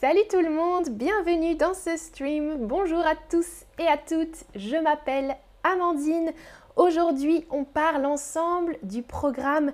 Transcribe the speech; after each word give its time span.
Salut 0.00 0.22
tout 0.30 0.40
le 0.40 0.50
monde, 0.50 0.90
bienvenue 0.90 1.56
dans 1.56 1.74
ce 1.74 1.96
stream. 1.96 2.68
Bonjour 2.68 3.00
à 3.00 3.16
tous 3.16 3.64
et 3.80 3.86
à 3.88 3.96
toutes, 3.96 4.44
je 4.54 4.76
m'appelle 4.76 5.36
Amandine. 5.64 6.30
Aujourd'hui, 6.76 7.44
on 7.50 7.64
parle 7.64 8.06
ensemble 8.06 8.78
du 8.84 9.02
programme 9.02 9.72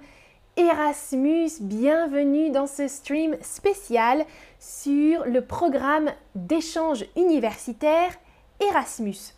Erasmus. 0.56 1.50
Bienvenue 1.60 2.48
dans 2.48 2.66
ce 2.66 2.88
stream 2.88 3.36
spécial 3.42 4.24
sur 4.58 5.26
le 5.26 5.42
programme 5.42 6.08
d'échange 6.34 7.04
universitaire 7.18 8.14
Erasmus. 8.60 9.34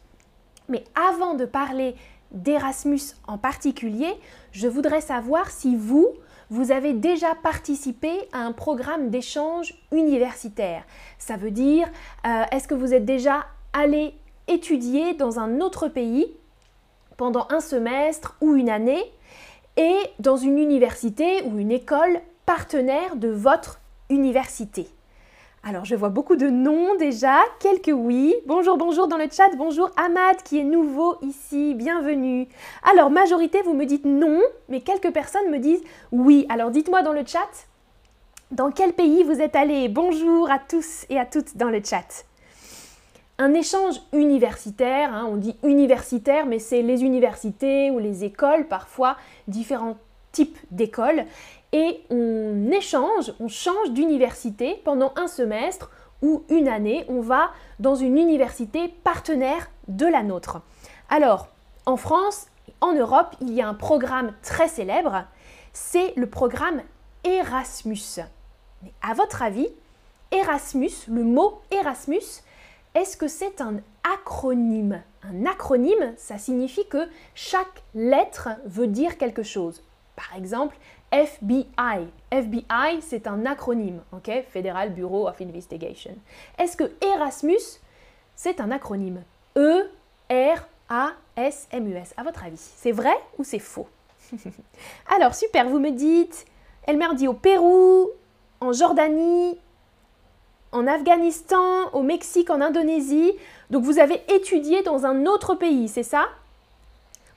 Mais 0.69 0.85
avant 0.95 1.35
de 1.35 1.47
parler 1.47 1.97
d'Erasmus 2.31 3.17
en 3.27 3.39
particulier, 3.39 4.15
je 4.53 4.69
voudrais 4.69 5.01
savoir 5.01 5.51
si 5.51 5.75
vous, 5.75 6.13
vous 6.51 6.71
avez 6.71 6.93
déjà 6.93 7.35
participé 7.35 8.11
à 8.33 8.39
un 8.39 8.53
programme 8.53 9.11
d'échange 9.11 9.75
universitaire. 9.93 10.85
Ça 11.19 11.37
veut 11.37 11.51
dire, 11.51 11.89
euh, 12.27 12.45
est-ce 12.53 12.69
que 12.69 12.75
vous 12.75 12.95
êtes 12.95 13.05
déjà 13.05 13.47
allé 13.73 14.15
étudier 14.49 15.15
dans 15.15 15.39
un 15.39 15.61
autre 15.61 15.89
pays 15.89 16.27
pendant 17.17 17.47
un 17.51 17.61
semestre 17.61 18.37
ou 18.41 18.55
une 18.55 18.71
année 18.71 19.03
et 19.77 19.97
dans 20.21 20.37
une 20.37 20.59
université 20.59 21.43
ou 21.43 21.59
une 21.59 21.73
école 21.73 22.21
partenaire 22.45 23.17
de 23.17 23.29
votre 23.29 23.81
université? 24.09 24.89
Alors, 25.69 25.85
je 25.85 25.97
vois 25.97 26.11
beaucoup 26.11 26.37
de 26.37 26.49
noms 26.49 26.95
déjà, 26.95 27.39
quelques 27.59 27.93
oui. 27.93 28.37
Bonjour, 28.47 28.77
bonjour 28.77 29.09
dans 29.09 29.17
le 29.17 29.27
chat. 29.29 29.49
Bonjour 29.57 29.91
Ahmad 29.97 30.37
qui 30.45 30.61
est 30.61 30.65
nouveau 30.65 31.17
ici. 31.23 31.75
Bienvenue. 31.75 32.47
Alors, 32.89 33.11
majorité, 33.11 33.63
vous 33.63 33.75
me 33.75 33.85
dites 33.85 34.05
non, 34.05 34.41
mais 34.69 34.81
quelques 34.81 35.11
personnes 35.11 35.51
me 35.51 35.59
disent 35.59 35.83
oui. 36.13 36.47
Alors, 36.51 36.71
dites-moi 36.71 37.03
dans 37.03 37.13
le 37.13 37.27
chat, 37.27 37.51
dans 38.53 38.71
quel 38.71 38.93
pays 38.93 39.25
vous 39.25 39.41
êtes 39.41 39.57
allé? 39.57 39.89
Bonjour 39.89 40.49
à 40.53 40.61
tous 40.61 41.05
et 41.11 41.19
à 41.19 41.27
toutes 41.27 41.57
dans 41.57 41.71
le 41.71 41.83
chat. 41.83 42.25
Un 43.39 43.53
échange 43.53 43.97
universitaire, 44.13 45.13
hein, 45.13 45.27
on 45.29 45.35
dit 45.35 45.57
universitaire, 45.65 46.47
mais 46.47 46.61
c'est 46.61 46.83
les 46.83 47.03
universités 47.03 47.91
ou 47.91 47.99
les 47.99 48.23
écoles, 48.23 48.69
parfois 48.69 49.17
différents 49.49 49.97
types 50.31 50.59
d'écoles 50.71 51.25
et 51.73 52.01
on 52.11 52.71
échange, 52.71 53.33
on 53.41 53.49
change 53.49 53.91
d'université 53.91 54.81
pendant 54.85 55.13
un 55.17 55.27
semestre 55.27 55.91
ou 56.23 56.45
une 56.49 56.69
année. 56.69 57.05
On 57.09 57.21
va 57.21 57.51
dans 57.79 57.95
une 57.95 58.17
université 58.17 58.89
partenaire 59.05 59.71
de 59.89 60.07
la 60.07 60.23
nôtre. 60.23 60.63
Alors, 61.09 61.49
en 61.85 61.97
France, 61.97 62.47
en 62.81 62.93
Europe, 62.93 63.35
il 63.41 63.53
y 63.53 63.63
a 63.63 63.69
un 63.69 63.75
programme 63.75 64.33
très 64.43 64.69
célèbre, 64.69 65.25
c'est 65.73 66.15
le 66.17 66.29
programme 66.29 66.83
Erasmus. 67.25 68.21
Mais 68.83 68.93
à 69.03 69.15
votre 69.15 69.43
avis, 69.43 69.69
Erasmus, 70.33 70.91
le 71.09 71.23
mot 71.23 71.61
Erasmus, 71.71 72.43
est-ce 72.95 73.17
que 73.17 73.29
c'est 73.29 73.61
un 73.61 73.77
acronyme? 74.15 75.03
Un 75.23 75.47
acronyme, 75.47 76.15
ça 76.17 76.39
signifie 76.39 76.87
que 76.89 77.09
chaque 77.35 77.83
lettre 77.95 78.49
veut 78.65 78.87
dire 78.87 79.19
quelque 79.19 79.43
chose. 79.43 79.83
Par 80.17 80.37
exemple, 80.37 80.77
FBI. 81.17 82.09
FBI, 82.31 83.01
c'est 83.01 83.27
un 83.27 83.47
acronyme, 83.47 84.03
ok? 84.13 84.45
Federal 84.51 84.93
Bureau 84.93 85.27
of 85.27 85.41
Investigation. 85.41 86.15
Est-ce 86.59 86.77
que 86.77 86.93
Erasmus, 87.01 87.81
c'est 88.35 88.61
un 88.61 88.71
acronyme? 88.71 89.23
E, 89.57 89.89
R, 90.31 90.69
A, 90.91 91.13
S, 91.37 91.69
M, 91.73 91.89
U, 91.89 91.97
S. 91.97 92.13
À 92.19 92.23
votre 92.23 92.45
avis, 92.45 92.59
c'est 92.59 92.93
vrai 92.93 93.17
ou 93.39 93.45
c'est 93.45 93.59
faux? 93.59 93.89
Alors, 95.17 95.35
super, 95.35 95.67
vous 95.71 95.79
me 95.79 95.91
dites, 95.91 96.45
Elmer 96.87 97.15
dit 97.15 97.29
au 97.29 97.33
Pérou, 97.33 98.11
en 98.61 98.73
Jordanie, 98.73 99.57
en 100.73 100.87
Afghanistan, 100.87 101.91
au 101.95 102.03
Mexique, 102.03 102.51
en 102.51 102.61
Indonésie. 102.61 103.33
Donc, 103.71 103.85
vous 103.85 103.99
avez 103.99 104.23
étudié 104.29 104.83
dans 104.83 105.07
un 105.07 105.25
autre 105.25 105.55
pays, 105.55 105.89
c'est 105.89 106.03
ça? 106.03 106.27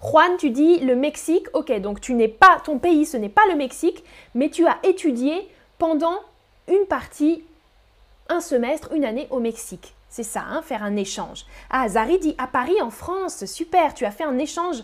Juan, 0.01 0.37
tu 0.37 0.49
dis 0.49 0.79
le 0.79 0.95
Mexique. 0.95 1.47
Ok, 1.53 1.71
donc 1.79 1.99
tu 1.99 2.13
n'es 2.13 2.27
pas, 2.27 2.59
ton 2.63 2.79
pays, 2.79 3.05
ce 3.05 3.17
n'est 3.17 3.29
pas 3.29 3.45
le 3.47 3.55
Mexique, 3.55 4.03
mais 4.33 4.49
tu 4.49 4.65
as 4.65 4.77
étudié 4.83 5.49
pendant 5.77 6.17
une 6.67 6.85
partie, 6.85 7.43
un 8.29 8.39
semestre, 8.39 8.93
une 8.93 9.05
année 9.05 9.27
au 9.29 9.39
Mexique. 9.39 9.93
C'est 10.09 10.23
ça, 10.23 10.43
hein, 10.49 10.61
faire 10.61 10.83
un 10.83 10.95
échange. 10.95 11.45
Ah, 11.69 11.87
Zari 11.87 12.17
dit 12.17 12.35
à 12.37 12.47
Paris, 12.47 12.81
en 12.81 12.89
France. 12.89 13.45
Super, 13.45 13.93
tu 13.93 14.05
as 14.05 14.11
fait 14.11 14.23
un 14.23 14.39
échange 14.39 14.83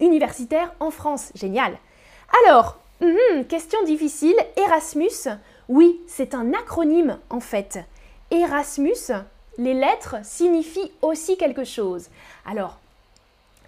universitaire 0.00 0.72
en 0.80 0.90
France. 0.90 1.32
Génial. 1.34 1.76
Alors, 2.46 2.78
hum, 3.02 3.44
question 3.48 3.82
difficile. 3.84 4.36
Erasmus, 4.56 5.28
oui, 5.68 6.00
c'est 6.06 6.34
un 6.34 6.54
acronyme 6.54 7.18
en 7.30 7.40
fait. 7.40 7.80
Erasmus, 8.30 9.12
les 9.58 9.74
lettres 9.74 10.16
signifient 10.22 10.92
aussi 11.02 11.36
quelque 11.36 11.64
chose. 11.64 12.08
Alors, 12.46 12.78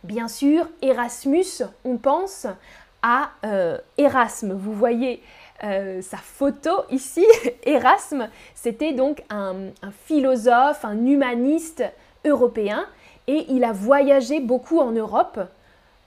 Bien 0.04 0.28
sûr, 0.28 0.68
Erasmus, 0.82 1.64
on 1.86 1.96
pense 1.96 2.46
à 3.00 3.30
euh, 3.46 3.78
Erasme. 3.96 4.52
Vous 4.52 4.74
voyez 4.74 5.22
euh, 5.62 6.02
sa 6.02 6.18
photo 6.18 6.70
ici. 6.90 7.24
Erasme, 7.64 8.28
c'était 8.54 8.92
donc 8.92 9.24
un, 9.30 9.70
philosophe, 10.04 10.84
un 10.84 11.06
humaniste 11.06 11.82
européen 12.26 12.84
et 13.26 13.46
il 13.48 13.64
a 13.64 13.72
voyagé 13.72 14.40
beaucoup 14.40 14.78
en 14.78 14.90
Europe 14.90 15.40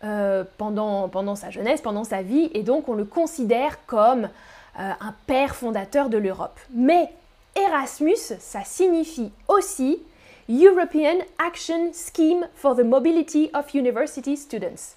euh, 0.03 0.43
pendant, 0.59 1.09
pendant, 1.09 1.35
sa 1.35 1.49
jeunesse, 1.49 1.81
pendant 1.81 2.03
sa 2.03 2.21
vie, 2.21 2.51
et 2.53 2.61
donc 2.61 2.89
on 2.89 2.93
le 2.93 3.05
considère 3.05 3.83
comme 3.87 4.29
un 4.75 5.15
père 5.25 5.55
fondateur 5.55 6.07
de 6.07 6.19
l'Europe. 6.19 6.59
Mais 6.71 7.09
Erasmus, 7.55 8.37
ça 8.37 8.63
signifie 8.63 9.31
aussi 9.47 10.03
European 10.49 11.19
Action 11.39 11.91
Scheme 11.93 12.47
for 12.55 12.75
the 12.75 12.83
Mobility 12.83 13.49
of 13.53 13.73
University 13.73 14.37
Students. 14.37 14.95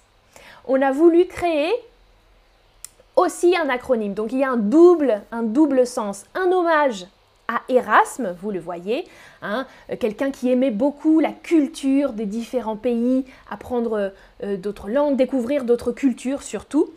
On 0.65 0.81
a 0.81 0.91
voulu 0.91 1.25
créer 1.25 1.71
aussi 3.17 3.55
un 3.57 3.69
acronyme. 3.69 4.13
Donc 4.13 4.31
il 4.31 4.39
y 4.39 4.43
a 4.43 4.51
un 4.51 4.57
double, 4.57 5.21
un 5.31 5.43
double 5.43 5.85
sens, 5.85 6.25
un 6.35 6.51
hommage 6.51 7.05
à 7.49 7.61
Erasme, 7.67 8.33
vous 8.41 8.51
le 8.51 8.61
voyez, 8.61 9.05
hein, 9.41 9.67
quelqu'un 9.99 10.31
qui 10.31 10.49
aimait 10.49 10.71
beaucoup 10.71 11.19
la 11.19 11.33
culture 11.33 12.13
des 12.13 12.25
différents 12.25 12.77
pays, 12.77 13.25
apprendre 13.49 14.13
euh, 14.43 14.55
d'autres 14.55 14.89
langues, 14.89 15.17
découvrir 15.17 15.65
d'autres 15.65 15.91
cultures 15.91 16.43
surtout. 16.43 16.89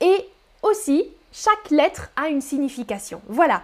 Et 0.00 0.26
aussi, 0.62 1.04
chaque 1.32 1.70
lettre 1.70 2.10
a 2.16 2.28
une 2.28 2.40
signification. 2.40 3.20
Voilà. 3.28 3.62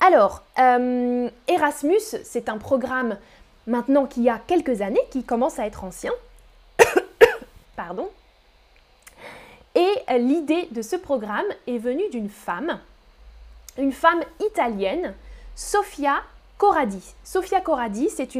Alors, 0.00 0.42
euh, 0.58 1.28
Erasmus, 1.48 2.00
c'est 2.22 2.48
un 2.48 2.58
programme 2.58 3.16
maintenant 3.66 4.06
qui 4.06 4.28
a 4.28 4.38
quelques 4.38 4.82
années, 4.82 5.00
qui 5.10 5.24
commence 5.24 5.58
à 5.58 5.66
être 5.66 5.84
ancien. 5.84 6.12
Pardon. 7.76 8.08
Et 9.74 10.18
l'idée 10.18 10.68
de 10.70 10.80
ce 10.80 10.96
programme 10.96 11.46
est 11.66 11.78
venue 11.78 12.08
d'une 12.10 12.30
femme, 12.30 12.78
une 13.76 13.92
femme 13.92 14.22
italienne, 14.40 15.14
Sofia 15.54 16.22
Corradi. 16.56 17.02
Sofia 17.24 17.60
Corradi, 17.60 18.08
c'est 18.08 18.38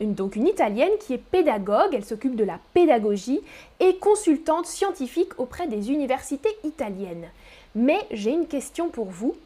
donc 0.00 0.36
une 0.36 0.46
italienne 0.46 0.92
qui 1.00 1.12
est 1.12 1.18
pédagogue, 1.18 1.92
elle 1.92 2.04
s'occupe 2.04 2.34
de 2.34 2.44
la 2.44 2.58
pédagogie 2.72 3.40
et 3.78 3.96
consultante 3.96 4.66
scientifique 4.66 5.38
auprès 5.38 5.66
des 5.66 5.90
universités 5.90 6.56
italiennes. 6.64 7.28
Mais 7.74 7.98
j'ai 8.10 8.30
une 8.30 8.46
question 8.46 8.88
pour 8.88 9.10
vous 9.10 9.36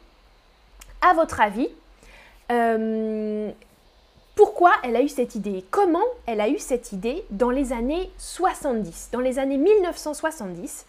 à 1.05 1.13
votre 1.13 1.39
avis, 1.39 1.69
euh, 2.51 3.51
pourquoi 4.35 4.71
elle 4.83 4.95
a 4.95 5.01
eu 5.01 5.07
cette 5.07 5.35
idée? 5.35 5.63
Comment 5.69 6.03
elle 6.25 6.41
a 6.41 6.49
eu 6.49 6.57
cette 6.57 6.91
idée 6.91 7.23
dans 7.29 7.51
les 7.51 7.73
années 7.73 8.09
70 8.17 9.09
Dans 9.11 9.19
les 9.19 9.37
années 9.37 9.57
1970, 9.57 10.85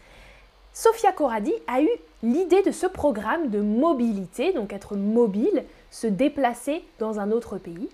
Sofia 0.72 1.12
Corradi 1.12 1.52
a 1.66 1.82
eu 1.82 1.88
l'idée 2.22 2.62
de 2.62 2.70
ce 2.70 2.86
programme 2.86 3.50
de 3.50 3.60
mobilité, 3.60 4.52
donc 4.52 4.72
être 4.72 4.96
mobile, 4.96 5.64
se 5.90 6.06
déplacer 6.06 6.82
dans 6.98 7.20
un 7.20 7.30
autre 7.30 7.58
pays. 7.58 7.88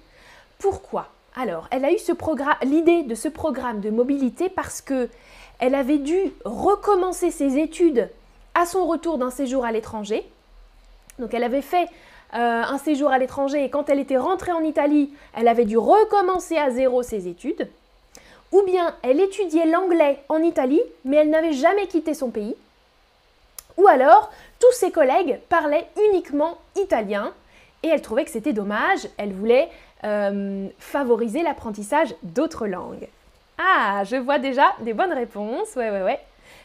Pourquoi? 0.59 1.09
Alors, 1.35 1.67
elle 1.71 1.85
a 1.85 1.91
eu 1.91 1.99
l'idée 2.63 3.03
de 3.03 3.15
ce 3.17 3.29
programme 3.29 3.81
de 3.81 3.91
mobilité 3.91 4.49
parce 4.49 4.81
que 4.81 5.09
elle 5.59 5.75
avait 5.75 5.99
dû 5.99 6.33
recommencer 6.45 7.31
ses 7.31 7.59
études 7.59 8.09
à 8.55 8.65
son 8.65 8.87
retour 8.87 9.19
d'un 9.19 9.31
séjour 9.31 9.65
à 9.65 9.73
l'étranger. 9.73 10.25
Donc, 11.19 11.35
elle 11.35 11.45
avait 11.45 11.63
fait 11.63 11.89
euh, 12.35 12.63
un 12.63 12.79
séjour 12.79 13.11
à 13.11 13.19
l'étranger 13.19 13.65
et 13.65 13.71
quand 13.71 13.89
elle 13.89 14.01
était 14.01 14.17
rentrée 14.17 14.53
en 14.53 14.63
Italie, 14.63 15.13
elle 15.37 15.49
avait 15.49 15.65
dû 15.65 15.77
recommencer 15.77 16.57
à 16.57 16.71
zéro 16.71 17.03
ses 17.03 17.29
études. 17.29 17.69
Ou 18.53 18.63
bien 18.63 18.95
elle 19.03 19.21
étudiait 19.21 19.67
l'anglais 19.67 20.19
en 20.29 20.43
Italie, 20.43 20.83
mais 21.05 21.17
elle 21.17 21.31
n'avait 21.31 21.53
jamais 21.53 21.87
quitté 21.87 22.15
son 22.15 22.31
pays. 22.31 22.57
Ou 23.79 23.87
alors, 23.87 24.31
tous 24.61 24.73
ses 24.73 24.91
collègues 24.91 25.39
parlaient 25.49 25.89
uniquement 26.09 26.59
italien 26.77 27.33
et 27.83 27.89
elle 27.89 28.03
trouvait 28.03 28.25
que 28.25 28.31
c'était 28.31 28.53
dommage, 28.53 29.09
elle 29.17 29.33
voulait 29.33 29.69
euh, 30.05 30.69
favoriser 30.79 31.43
l'apprentissage 31.43 32.15
d'autres 32.23 32.67
langues. 32.67 33.09
Ah, 33.59 34.03
je 34.05 34.17
vois 34.17 34.39
déjà 34.39 34.65
des 34.81 34.93
bonnes 34.93 35.13
réponses, 35.13 35.75
ouais, 35.77 35.91
ouais, 35.91 36.03
ouais. 36.03 36.21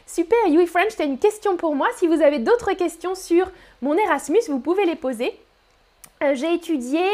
Super, 0.06 0.38
Yui 0.48 0.66
French, 0.66 0.96
tu 0.96 1.02
as 1.02 1.04
une 1.04 1.18
question 1.18 1.56
pour 1.56 1.74
moi. 1.74 1.88
Si 1.96 2.06
vous 2.06 2.22
avez 2.22 2.38
d'autres 2.38 2.72
questions 2.72 3.14
sur 3.14 3.50
mon 3.82 3.94
Erasmus, 3.94 4.40
vous 4.48 4.58
pouvez 4.58 4.86
les 4.86 4.96
poser. 4.96 5.38
Euh, 6.22 6.34
j'ai 6.34 6.54
étudié 6.54 7.04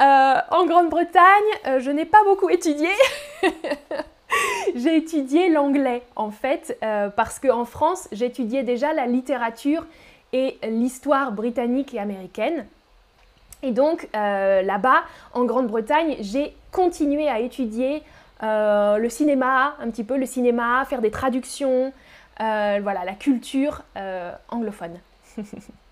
euh, 0.00 0.34
en 0.50 0.66
Grande-Bretagne, 0.66 1.78
je 1.80 1.90
n'ai 1.90 2.04
pas 2.04 2.22
beaucoup 2.24 2.48
étudié. 2.48 2.88
j'ai 4.76 4.96
étudié 4.96 5.48
l'anglais 5.48 6.02
en 6.14 6.30
fait, 6.30 6.78
parce 7.16 7.40
qu'en 7.40 7.64
France, 7.64 8.08
j'étudiais 8.12 8.62
déjà 8.62 8.92
la 8.92 9.06
littérature 9.06 9.84
et 10.32 10.58
l'histoire 10.62 11.32
britannique 11.32 11.94
et 11.94 11.98
américaine. 11.98 12.66
Et 13.64 13.72
donc 13.72 14.08
là-bas, 14.12 15.02
en 15.34 15.44
Grande-Bretagne, 15.44 16.16
j'ai 16.20 16.54
continué 16.70 17.28
à 17.28 17.40
étudier 17.40 18.04
le 18.42 19.08
cinéma, 19.08 19.74
un 19.80 19.90
petit 19.90 20.04
peu 20.04 20.16
le 20.16 20.26
cinéma, 20.26 20.84
faire 20.84 21.00
des 21.00 21.10
traductions, 21.10 21.92
voilà, 22.38 23.04
la 23.04 23.14
culture 23.14 23.82
anglophone. 24.48 25.00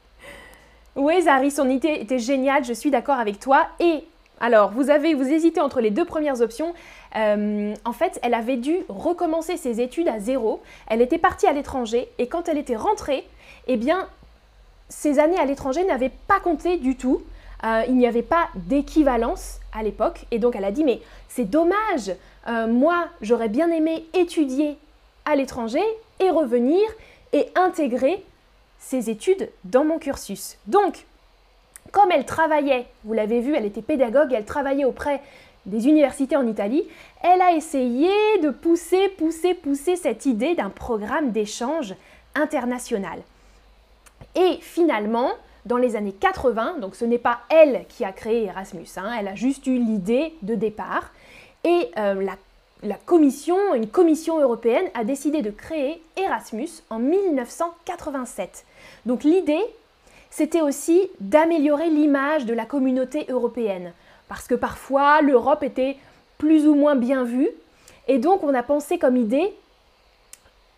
Oui, 0.96 1.20
Zari, 1.20 1.50
son 1.50 1.68
idée 1.68 1.98
était 2.00 2.18
géniale, 2.18 2.64
je 2.64 2.72
suis 2.72 2.90
d'accord 2.90 3.18
avec 3.18 3.38
toi. 3.38 3.66
Et 3.80 4.02
alors, 4.40 4.70
vous 4.70 4.88
avez, 4.88 5.12
vous 5.12 5.28
hésitez 5.28 5.60
entre 5.60 5.82
les 5.82 5.90
deux 5.90 6.06
premières 6.06 6.40
options. 6.40 6.72
Euh, 7.16 7.74
en 7.84 7.92
fait, 7.92 8.18
elle 8.22 8.32
avait 8.32 8.56
dû 8.56 8.78
recommencer 8.88 9.58
ses 9.58 9.82
études 9.82 10.08
à 10.08 10.18
zéro. 10.20 10.62
Elle 10.86 11.02
était 11.02 11.18
partie 11.18 11.46
à 11.46 11.52
l'étranger 11.52 12.08
et 12.18 12.28
quand 12.28 12.48
elle 12.48 12.56
était 12.56 12.76
rentrée, 12.76 13.26
eh 13.66 13.76
bien, 13.76 14.08
ses 14.88 15.18
années 15.18 15.38
à 15.38 15.44
l'étranger 15.44 15.84
n'avaient 15.84 16.12
pas 16.28 16.40
compté 16.40 16.78
du 16.78 16.96
tout. 16.96 17.20
Euh, 17.64 17.82
il 17.88 17.96
n'y 17.96 18.06
avait 18.06 18.22
pas 18.22 18.48
d'équivalence 18.54 19.60
à 19.74 19.82
l'époque. 19.82 20.24
Et 20.30 20.38
donc, 20.38 20.56
elle 20.56 20.64
a 20.64 20.72
dit, 20.72 20.84
mais 20.84 21.02
c'est 21.28 21.44
dommage. 21.44 22.10
Euh, 22.48 22.66
moi, 22.66 23.08
j'aurais 23.20 23.50
bien 23.50 23.70
aimé 23.70 24.06
étudier 24.14 24.78
à 25.26 25.36
l'étranger 25.36 25.82
et 26.20 26.30
revenir 26.30 26.80
et 27.34 27.48
intégrer 27.54 28.24
ses 28.86 29.10
études 29.10 29.50
dans 29.64 29.84
mon 29.84 29.98
cursus. 29.98 30.58
Donc, 30.68 31.06
comme 31.90 32.12
elle 32.12 32.24
travaillait, 32.24 32.86
vous 33.02 33.14
l'avez 33.14 33.40
vu, 33.40 33.52
elle 33.56 33.64
était 33.64 33.82
pédagogue, 33.82 34.32
elle 34.32 34.44
travaillait 34.44 34.84
auprès 34.84 35.20
des 35.66 35.88
universités 35.88 36.36
en 36.36 36.46
Italie, 36.46 36.84
elle 37.20 37.42
a 37.42 37.50
essayé 37.50 38.12
de 38.40 38.50
pousser, 38.50 39.08
pousser, 39.08 39.54
pousser 39.54 39.96
cette 39.96 40.24
idée 40.24 40.54
d'un 40.54 40.70
programme 40.70 41.32
d'échange 41.32 41.96
international. 42.36 43.18
Et 44.36 44.58
finalement, 44.60 45.32
dans 45.64 45.78
les 45.78 45.96
années 45.96 46.12
80, 46.12 46.78
donc 46.78 46.94
ce 46.94 47.04
n'est 47.04 47.18
pas 47.18 47.40
elle 47.48 47.86
qui 47.88 48.04
a 48.04 48.12
créé 48.12 48.44
Erasmus, 48.44 48.86
hein, 48.98 49.12
elle 49.18 49.26
a 49.26 49.34
juste 49.34 49.66
eu 49.66 49.78
l'idée 49.78 50.32
de 50.42 50.54
départ, 50.54 51.10
et 51.64 51.90
euh, 51.98 52.22
la 52.22 52.36
la 52.82 52.96
commission, 52.96 53.74
une 53.74 53.88
commission 53.88 54.38
européenne 54.40 54.88
a 54.94 55.04
décidé 55.04 55.42
de 55.42 55.50
créer 55.50 56.02
Erasmus 56.16 56.68
en 56.90 56.98
1987. 56.98 58.64
Donc 59.06 59.24
l'idée, 59.24 59.62
c'était 60.30 60.60
aussi 60.60 61.08
d'améliorer 61.20 61.88
l'image 61.88 62.44
de 62.44 62.54
la 62.54 62.66
communauté 62.66 63.26
européenne, 63.28 63.92
parce 64.28 64.46
que 64.46 64.54
parfois 64.54 65.22
l'Europe 65.22 65.62
était 65.62 65.96
plus 66.38 66.66
ou 66.66 66.74
moins 66.74 66.96
bien 66.96 67.24
vue, 67.24 67.48
et 68.08 68.18
donc 68.18 68.42
on 68.42 68.54
a 68.54 68.62
pensé 68.62 68.98
comme 68.98 69.16
idée, 69.16 69.54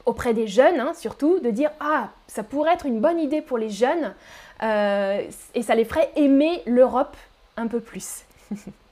auprès 0.06 0.32
des 0.32 0.46
jeunes 0.46 0.80
hein, 0.80 0.92
surtout, 0.94 1.40
de 1.40 1.50
dire 1.50 1.70
ah 1.80 2.10
ça 2.28 2.42
pourrait 2.42 2.74
être 2.74 2.86
une 2.86 3.00
bonne 3.00 3.18
idée 3.18 3.42
pour 3.42 3.58
les 3.58 3.70
jeunes, 3.70 4.14
euh, 4.62 5.22
et 5.54 5.62
ça 5.62 5.74
les 5.74 5.84
ferait 5.84 6.10
aimer 6.14 6.62
l'Europe 6.66 7.16
un 7.56 7.66
peu 7.66 7.80
plus. 7.80 8.22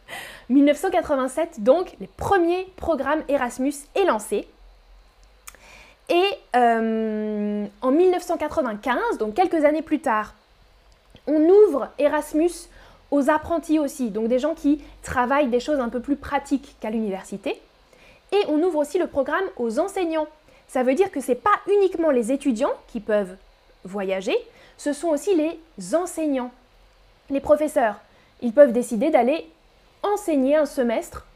1987, 0.48 1.62
donc, 1.62 1.94
les 2.00 2.06
premiers 2.06 2.64
programmes 2.76 3.22
Erasmus 3.28 3.75
est 3.94 4.04
lancé. 4.04 4.46
Et 6.08 6.25
euh, 6.54 7.66
en 7.82 7.90
1995, 7.90 9.19
donc 9.19 9.34
quelques 9.34 9.64
années 9.64 9.82
plus 9.82 10.00
tard, 10.00 10.34
on 11.26 11.40
ouvre 11.40 11.88
Erasmus 11.98 12.52
aux 13.10 13.28
apprentis 13.28 13.78
aussi, 13.78 14.10
donc 14.10 14.28
des 14.28 14.38
gens 14.38 14.54
qui 14.54 14.81
travaillent 15.02 15.48
des 15.48 15.60
choses 15.60 15.81
un 15.81 15.88
peu 15.88 16.00
plus 16.00 16.16
pratiques 16.16 16.76
qu'à 16.81 16.90
l'université. 16.90 17.60
Et 18.32 18.38
on 18.48 18.62
ouvre 18.62 18.78
aussi 18.78 18.98
le 18.98 19.06
programme 19.06 19.44
aux 19.56 19.78
enseignants. 19.78 20.26
Ça 20.69 20.82
veut 20.82 20.94
dire 20.94 21.10
que 21.10 21.20
ce 21.20 21.28
n'est 21.28 21.37
pas 21.37 21.54
uniquement 21.69 22.10
les 22.10 22.31
étudiants 22.31 22.72
qui 22.88 23.00
peuvent 23.00 23.37
voyager, 23.84 24.37
ce 24.78 24.93
sont 24.93 25.08
aussi 25.08 25.34
les 25.34 25.94
enseignants, 25.94 26.50
les 27.31 27.40
professeurs. 27.40 27.96
Ils 28.43 28.52
peuvent 28.52 28.72
décider 28.72 29.10
d'aller 29.10 29.48
enseigner 30.12 30.56
un 30.56 30.67
semestre 30.67 31.26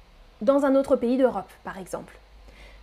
dans 0.41 0.65
un 0.65 0.75
autre 0.75 0.97
pays 0.97 1.17
d'Europe, 1.17 1.51
par 1.65 1.79
exemple. 1.79 2.17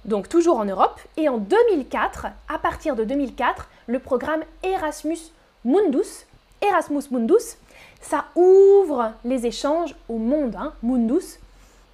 Donc 0.05 0.29
toujours 0.29 0.57
en 0.57 0.65
Europe. 0.65 0.99
Et 1.17 1.29
en 1.29 1.37
2004, 1.37 2.27
à 2.49 2.57
partir 2.57 2.95
de 2.95 3.03
2004, 3.03 3.69
le 3.87 3.99
programme 3.99 4.41
Erasmus 4.63 5.17
Mundus, 5.65 6.25
Erasmus 6.61 7.03
Mundus, 7.11 7.57
ça 8.01 8.25
ouvre 8.35 9.11
les 9.25 9.45
échanges 9.45 9.95
au 10.07 10.17
monde, 10.17 10.55
hein, 10.55 10.73
Mundus. 10.81 11.39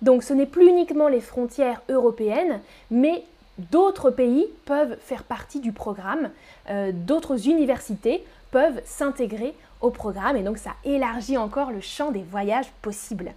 Donc 0.01 0.23
ce 0.23 0.33
n'est 0.33 0.45
plus 0.45 0.67
uniquement 0.67 1.07
les 1.07 1.21
frontières 1.21 1.81
européennes, 1.89 2.61
mais 2.91 3.23
d'autres 3.57 4.09
pays 4.09 4.47
peuvent 4.65 4.97
faire 4.99 5.23
partie 5.23 5.59
du 5.59 5.71
programme, 5.71 6.29
euh, 6.69 6.91
d'autres 6.93 7.47
universités 7.47 8.23
peuvent 8.51 8.81
s'intégrer 8.85 9.55
au 9.81 9.89
programme 9.89 10.35
et 10.35 10.43
donc 10.43 10.57
ça 10.57 10.71
élargit 10.85 11.37
encore 11.37 11.71
le 11.71 11.81
champ 11.81 12.11
des 12.11 12.23
voyages 12.23 12.71
possibles. 12.81 13.33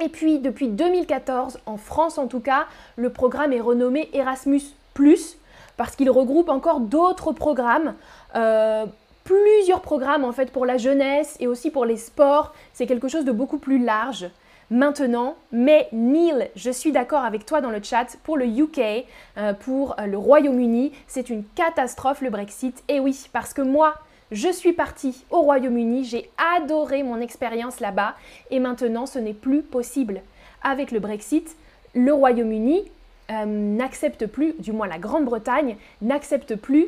Et 0.00 0.08
puis 0.08 0.38
depuis 0.38 0.68
2014, 0.68 1.58
en 1.66 1.76
France 1.76 2.16
en 2.16 2.26
tout 2.26 2.40
cas, 2.40 2.66
le 2.96 3.10
programme 3.10 3.52
est 3.52 3.60
renommé 3.60 4.08
Erasmus⁇ 4.14 4.62
parce 5.76 5.94
qu'il 5.96 6.10
regroupe 6.10 6.48
encore 6.48 6.80
d'autres 6.80 7.32
programmes. 7.32 7.94
Euh, 8.34 8.86
plusieurs 9.24 9.82
programmes 9.82 10.24
en 10.24 10.32
fait 10.32 10.50
pour 10.50 10.66
la 10.66 10.78
jeunesse 10.78 11.36
et 11.38 11.46
aussi 11.46 11.70
pour 11.70 11.84
les 11.84 11.96
sports. 11.96 12.54
C'est 12.72 12.86
quelque 12.86 13.08
chose 13.08 13.24
de 13.24 13.32
beaucoup 13.32 13.58
plus 13.58 13.78
large 13.78 14.30
maintenant. 14.70 15.36
Mais 15.52 15.88
Neil, 15.92 16.50
je 16.56 16.70
suis 16.70 16.92
d'accord 16.92 17.24
avec 17.24 17.44
toi 17.44 17.60
dans 17.60 17.70
le 17.70 17.82
chat, 17.82 18.16
pour 18.24 18.38
le 18.38 18.46
UK, 18.46 19.06
euh, 19.36 19.52
pour 19.52 19.96
le 20.04 20.16
Royaume-Uni, 20.16 20.92
c'est 21.06 21.28
une 21.28 21.44
catastrophe 21.54 22.22
le 22.22 22.30
Brexit. 22.30 22.82
Et 22.88 23.00
oui, 23.00 23.28
parce 23.32 23.52
que 23.52 23.62
moi, 23.62 23.94
je 24.30 24.52
suis 24.52 24.72
partie 24.72 25.24
au 25.30 25.40
Royaume-Uni, 25.40 26.04
j'ai 26.04 26.30
adoré 26.56 27.02
mon 27.02 27.20
expérience 27.20 27.80
là-bas 27.80 28.14
et 28.50 28.60
maintenant 28.60 29.06
ce 29.06 29.18
n'est 29.18 29.34
plus 29.34 29.62
possible. 29.62 30.22
Avec 30.62 30.92
le 30.92 31.00
Brexit, 31.00 31.56
le 31.94 32.12
Royaume-Uni 32.12 32.84
euh, 33.30 33.44
n'accepte 33.44 34.26
plus, 34.26 34.54
du 34.58 34.72
moins 34.72 34.86
la 34.86 34.98
Grande-Bretagne, 34.98 35.76
n'accepte 36.02 36.56
plus 36.56 36.86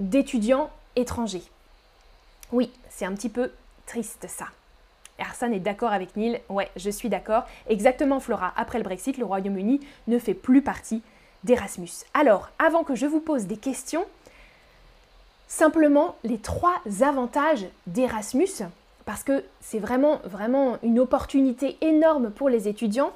d'étudiants 0.00 0.70
étrangers. 0.96 1.44
Oui, 2.52 2.70
c'est 2.88 3.04
un 3.04 3.12
petit 3.14 3.28
peu 3.28 3.50
triste 3.86 4.26
ça. 4.28 4.46
Arsène 5.18 5.52
est 5.52 5.60
d'accord 5.60 5.92
avec 5.92 6.16
Neil. 6.16 6.40
Ouais, 6.48 6.70
je 6.76 6.90
suis 6.90 7.08
d'accord. 7.08 7.44
Exactement, 7.68 8.20
Flora. 8.20 8.52
Après 8.56 8.78
le 8.78 8.84
Brexit, 8.84 9.18
le 9.18 9.24
Royaume-Uni 9.24 9.80
ne 10.06 10.18
fait 10.18 10.34
plus 10.34 10.62
partie 10.62 11.02
d'Erasmus. 11.44 11.90
Alors, 12.14 12.50
avant 12.58 12.84
que 12.84 12.94
je 12.94 13.06
vous 13.06 13.20
pose 13.20 13.46
des 13.46 13.56
questions, 13.56 14.04
simplement 15.48 16.14
les 16.22 16.38
trois 16.38 16.76
avantages 17.00 17.66
d'Erasmus, 17.86 18.62
parce 19.06 19.22
que 19.22 19.42
c'est 19.60 19.78
vraiment, 19.78 20.20
une 20.82 21.00
opportunité 21.00 21.78
énorme 21.80 22.30
pour 22.30 22.50
les 22.50 22.68
étudiants. 22.68 23.10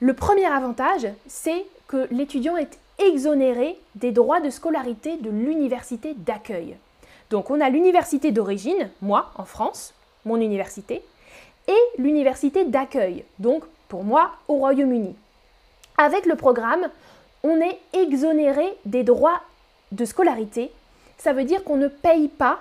Le 0.00 0.14
premier 0.14 0.46
avantage, 0.46 1.08
c'est 1.26 1.66
que 1.88 2.06
l'étudiant 2.12 2.56
est 2.56 2.78
exonéré 2.98 3.76
des 3.96 4.12
droits 4.12 4.40
de 4.40 4.50
scolarité 4.50 5.16
de 5.16 5.30
l'université 5.30 6.14
d'accueil. 6.14 6.76
Donc 7.30 7.50
on 7.50 7.60
a 7.60 7.68
l'université 7.68 8.30
d'origine, 8.30 8.88
moi 9.02 9.32
en 9.34 9.44
France, 9.44 9.92
mon 10.24 10.36
université, 10.36 11.02
et 11.66 12.00
l'université 12.00 12.64
d'accueil, 12.64 13.24
donc 13.40 13.64
pour 13.88 14.04
moi 14.04 14.30
au 14.46 14.54
Royaume-Uni. 14.54 15.16
Avec 15.98 16.26
le 16.26 16.36
programme, 16.36 16.88
on 17.42 17.60
est 17.60 17.78
exonéré 17.92 18.76
des 18.84 19.02
droits 19.02 19.40
de 19.92 20.04
scolarité 20.04 20.70
ça 21.18 21.32
veut 21.32 21.44
dire 21.44 21.64
qu'on 21.64 21.76
ne 21.76 21.88
paye 21.88 22.28
pas 22.28 22.58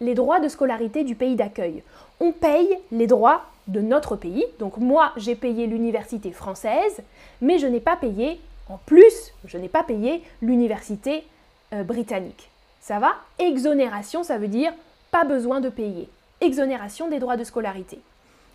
les 0.00 0.14
droits 0.14 0.40
de 0.40 0.48
scolarité 0.48 1.04
du 1.04 1.14
pays 1.14 1.36
d'accueil. 1.36 1.82
On 2.20 2.32
paye 2.32 2.78
les 2.90 3.06
droits 3.06 3.44
de 3.68 3.80
notre 3.80 4.16
pays. 4.16 4.44
Donc 4.58 4.76
moi, 4.78 5.12
j'ai 5.16 5.34
payé 5.34 5.66
l'université 5.66 6.32
française, 6.32 7.02
mais 7.40 7.58
je 7.58 7.66
n'ai 7.66 7.80
pas 7.80 7.96
payé, 7.96 8.40
en 8.68 8.78
plus, 8.78 9.32
je 9.44 9.58
n'ai 9.58 9.68
pas 9.68 9.84
payé 9.84 10.22
l'université 10.40 11.24
euh, 11.72 11.84
britannique. 11.84 12.50
Ça 12.80 12.98
va? 12.98 13.12
Exonération, 13.38 14.24
ça 14.24 14.38
veut 14.38 14.48
dire 14.48 14.72
pas 15.10 15.24
besoin 15.24 15.60
de 15.60 15.68
payer. 15.68 16.08
Exonération 16.40 17.08
des 17.08 17.20
droits 17.20 17.36
de 17.36 17.44
scolarité. 17.44 18.00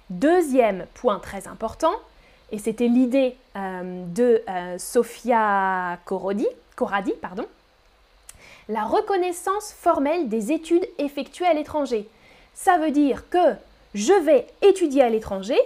Deuxième 0.10 0.86
point 0.96 1.20
très 1.20 1.48
important, 1.48 1.94
et 2.52 2.58
c'était 2.58 2.88
l'idée 2.88 3.36
euh, 3.56 4.04
de 4.08 4.42
euh, 4.50 4.78
Sofia 4.78 6.00
Corradi, 6.06 6.48
pardon, 7.22 7.46
la 8.70 8.84
reconnaissance 8.84 9.74
formelle 9.74 10.30
des 10.30 10.52
études 10.52 10.88
effectuées 10.98 11.46
à 11.46 11.54
l'étranger. 11.54 12.08
Ça 12.54 12.78
veut 12.78 12.92
dire 12.92 13.30
que 13.30 13.56
je 13.94 14.14
vais 14.14 14.48
étudier 14.62 15.04
à 15.04 15.10
l'étranger 15.10 15.58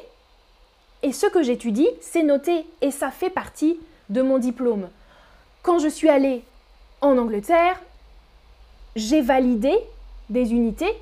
et 1.03 1.12
ce 1.13 1.25
que 1.25 1.41
j'étudie, 1.41 1.89
c'est 2.00 2.24
noté 2.24 2.65
et 2.81 2.91
ça 2.91 3.10
fait 3.10 3.29
partie 3.29 3.79
de 4.10 4.22
mon 4.22 4.38
diplôme. 4.38 4.89
Quand 5.63 5.79
je 5.79 5.88
suis 5.88 6.10
allée 6.10 6.43
en 7.01 7.17
Angleterre, 7.17 7.81
j'ai 8.96 9.22
validé 9.22 9.74
des 10.29 10.53
unités 10.53 10.93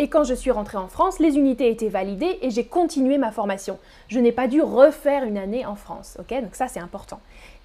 Et 0.00 0.08
quand 0.08 0.22
je 0.22 0.34
suis 0.34 0.52
rentrée 0.52 0.78
en 0.78 0.86
France, 0.86 1.18
les 1.18 1.36
unités 1.36 1.70
étaient 1.70 1.88
validées 1.88 2.38
et 2.40 2.50
j'ai 2.50 2.64
continué 2.64 3.18
ma 3.18 3.32
formation. 3.32 3.78
Je 4.06 4.20
n'ai 4.20 4.30
pas 4.30 4.46
dû 4.46 4.62
refaire 4.62 5.24
une 5.24 5.36
année 5.36 5.66
en 5.66 5.74
France. 5.74 6.16
ok? 6.20 6.40
Donc 6.40 6.54
ça, 6.54 6.68
c'est 6.68 6.78
important. 6.78 7.20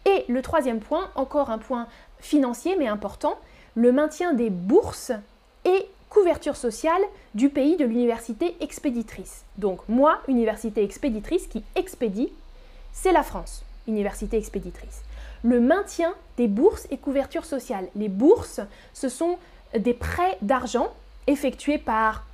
Et 0.06 0.26
le 0.28 0.42
troisième 0.42 0.80
point, 0.80 1.10
encore 1.16 1.52
un 1.52 1.60
point 1.60 1.88
financier 2.20 2.76
mais 2.78 2.88
important, 2.88 3.38
le 3.76 3.92
maintien 3.92 4.34
des 4.34 4.50
bourses 4.50 5.12
et 5.66 5.88
couverture 6.10 6.56
sociale 6.56 7.02
du 7.34 7.50
pays 7.50 7.76
de 7.76 7.86
l'université 7.86 8.56
expéditrice. 8.62 9.44
Donc 9.58 9.80
moi, 9.90 10.20
université 10.28 10.84
expéditrice 10.84 11.48
qui 11.48 11.64
expédie, 11.76 12.32
c'est 12.92 13.12
la 13.12 13.24
France, 13.24 13.64
université 13.88 14.38
expéditrice. 14.38 15.02
Le 15.44 15.60
maintien 15.60 16.14
des 16.38 16.48
bourses 16.48 16.88
et 16.92 16.98
couverture 16.98 17.46
sociale. 17.46 17.88
Les 17.96 18.10
bourses, 18.10 18.62
ce 18.94 19.10
sont 19.10 19.38
des 19.78 19.94
prêts 19.94 20.38
d'argent 20.42 20.94
effectués 21.26 21.80
par 21.80 22.26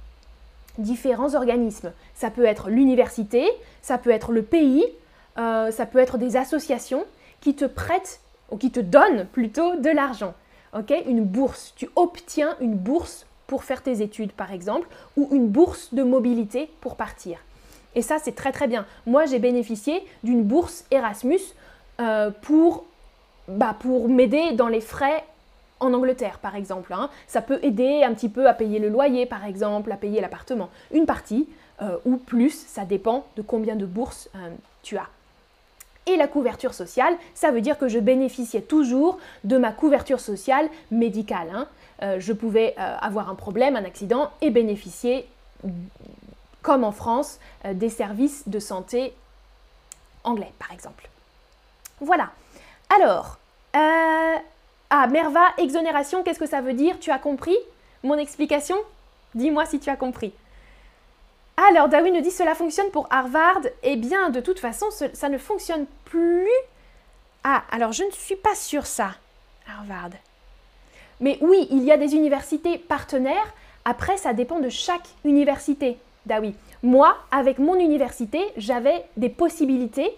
différents 0.77 1.35
organismes. 1.35 1.91
Ça 2.15 2.29
peut 2.29 2.45
être 2.45 2.69
l'université, 2.69 3.47
ça 3.81 3.97
peut 3.97 4.11
être 4.11 4.31
le 4.31 4.43
pays, 4.43 4.85
euh, 5.37 5.71
ça 5.71 5.85
peut 5.85 5.99
être 5.99 6.17
des 6.17 6.35
associations 6.35 7.05
qui 7.41 7.55
te 7.55 7.65
prêtent 7.65 8.19
ou 8.51 8.57
qui 8.57 8.71
te 8.71 8.79
donnent 8.79 9.25
plutôt 9.31 9.77
de 9.77 9.89
l'argent. 9.89 10.33
Une 11.05 11.23
bourse, 11.23 11.73
tu 11.75 11.89
obtiens 11.95 12.55
une 12.59 12.75
bourse 12.75 13.25
pour 13.47 13.63
faire 13.63 13.81
tes 13.81 14.01
études 14.01 14.31
par 14.31 14.51
exemple, 14.53 14.87
ou 15.17 15.29
une 15.31 15.47
bourse 15.47 15.93
de 15.93 16.03
mobilité 16.03 16.69
pour 16.81 16.95
partir. 16.95 17.39
Et 17.95 18.01
ça, 18.01 18.17
c'est 18.19 18.33
très 18.33 18.51
très 18.51 18.67
bien. 18.67 18.85
Moi, 19.05 19.25
j'ai 19.25 19.39
bénéficié 19.39 20.03
d'une 20.23 20.43
bourse 20.43 20.85
Erasmus 20.91 21.39
euh, 21.99 22.31
pour, 22.41 22.85
bah, 23.47 23.75
pour 23.79 24.07
m'aider 24.07 24.51
dans 24.51 24.67
les 24.67 24.81
frais 24.81 25.23
en 25.79 25.93
Angleterre, 25.93 26.39
par 26.39 26.55
exemple. 26.55 26.93
Hein. 26.93 27.09
Ça 27.27 27.41
peut 27.41 27.59
aider 27.63 28.03
un 28.03 28.13
petit 28.13 28.29
peu 28.29 28.47
à 28.47 28.53
payer 28.53 28.79
le 28.79 28.89
loyer, 28.89 29.25
par 29.25 29.45
exemple, 29.45 29.91
à 29.91 29.97
payer 29.97 30.21
l'appartement. 30.21 30.69
Une 30.91 31.05
partie, 31.05 31.47
euh, 31.81 31.97
ou 32.05 32.17
plus, 32.17 32.51
ça 32.51 32.85
dépend 32.85 33.25
de 33.35 33.41
combien 33.41 33.75
de 33.75 33.85
bourses 33.85 34.29
euh, 34.35 34.49
tu 34.83 34.97
as. 34.97 35.07
Et 36.09 36.17
la 36.17 36.27
couverture 36.27 36.73
sociale, 36.73 37.15
ça 37.35 37.51
veut 37.51 37.61
dire 37.61 37.77
que 37.77 37.87
je 37.87 37.99
bénéficiais 37.99 38.63
toujours 38.63 39.19
de 39.43 39.57
ma 39.57 39.71
couverture 39.71 40.19
sociale 40.19 40.67
médicale. 40.89 41.51
Hein. 41.53 41.67
Euh, 42.01 42.19
je 42.19 42.33
pouvais 42.33 42.73
euh, 42.79 42.95
avoir 42.99 43.29
un 43.29 43.35
problème, 43.35 43.75
un 43.75 43.85
accident 43.85 44.31
et 44.41 44.49
bénéficier, 44.49 45.29
comme 46.63 46.83
en 46.83 46.91
France, 46.91 47.37
euh, 47.65 47.75
des 47.75 47.89
services 47.89 48.47
de 48.47 48.57
santé 48.57 49.13
anglais, 50.23 50.51
par 50.57 50.71
exemple. 50.71 51.07
Voilà. 52.01 52.31
Alors, 52.89 53.37
ah, 53.73 55.05
Merva, 55.11 55.45
exonération, 55.59 56.23
qu'est-ce 56.23 56.39
que 56.39 56.47
ça 56.47 56.61
veut 56.61 56.73
dire? 56.73 56.99
Tu 56.99 57.11
as 57.11 57.19
compris? 57.19 57.57
Mon 58.01 58.17
explication? 58.17 58.77
Dis-moi 59.35 59.67
si 59.67 59.79
tu 59.79 59.91
as 59.91 59.95
compris. 59.95 60.33
Alors, 61.67 61.89
Darwin 61.89 62.13
nous 62.13 62.21
dit 62.21 62.31
cela 62.31 62.55
fonctionne 62.55 62.89
pour 62.89 63.07
Harvard. 63.09 63.61
Eh 63.83 63.97
bien, 63.97 64.29
de 64.29 64.39
toute 64.39 64.59
façon, 64.59 64.85
ça 64.91 65.29
ne 65.29 65.37
fonctionne 65.37 65.87
plus. 66.05 66.47
Ah, 67.43 67.63
alors 67.69 67.91
je 67.91 68.03
ne 68.03 68.11
suis 68.11 68.37
pas 68.37 68.55
sûre 68.55 68.85
ça, 68.85 69.11
Harvard. 69.67 70.11
Mais 71.19 71.37
oui, 71.41 71.67
il 71.69 71.83
y 71.83 71.91
a 71.91 71.97
des 71.97 72.15
universités 72.15 72.77
partenaires. 72.77 73.53
Après, 73.83 74.15
ça 74.15 74.33
dépend 74.33 74.59
de 74.59 74.69
chaque 74.69 75.07
université. 75.25 75.97
Dawi. 76.25 76.55
Moi, 76.81 77.17
avec 77.31 77.59
mon 77.59 77.75
université, 77.75 78.39
j'avais 78.55 79.03
des 79.17 79.29
possibilités 79.29 80.11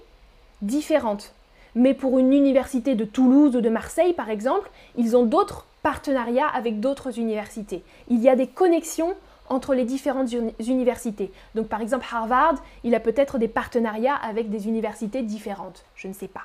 différentes. 0.62 1.34
Mais 1.74 1.94
pour 1.94 2.20
une 2.20 2.34
université 2.34 2.94
de 2.94 3.06
Toulouse 3.06 3.56
ou 3.56 3.62
de 3.62 3.70
Marseille, 3.70 4.14
par 4.14 4.30
exemple, 4.30 4.70
ils 4.96 5.16
ont 5.16 5.26
d'autres 5.26 5.66
partenariats 5.82 6.48
avec 6.48 6.80
d'autres 6.80 7.18
universités. 7.18 7.84
Il 8.10 8.22
y 8.22 8.30
a 8.30 8.36
des 8.36 8.48
connexions 8.48 9.16
entre 9.52 9.76
les 9.76 9.84
différentes 9.84 10.32
universités. 10.60 11.32
Donc 11.56 11.68
par 11.68 11.82
exemple, 11.82 12.06
Harvard, 12.12 12.56
il 12.84 12.96
a 12.96 13.00
peut-être 13.00 13.38
des 13.38 13.48
partenariats 13.48 14.16
avec 14.16 14.50
des 14.50 14.68
universités 14.68 15.22
différentes. 15.22 15.84
Je 15.96 16.08
ne 16.08 16.14
sais 16.14 16.28
pas. 16.28 16.44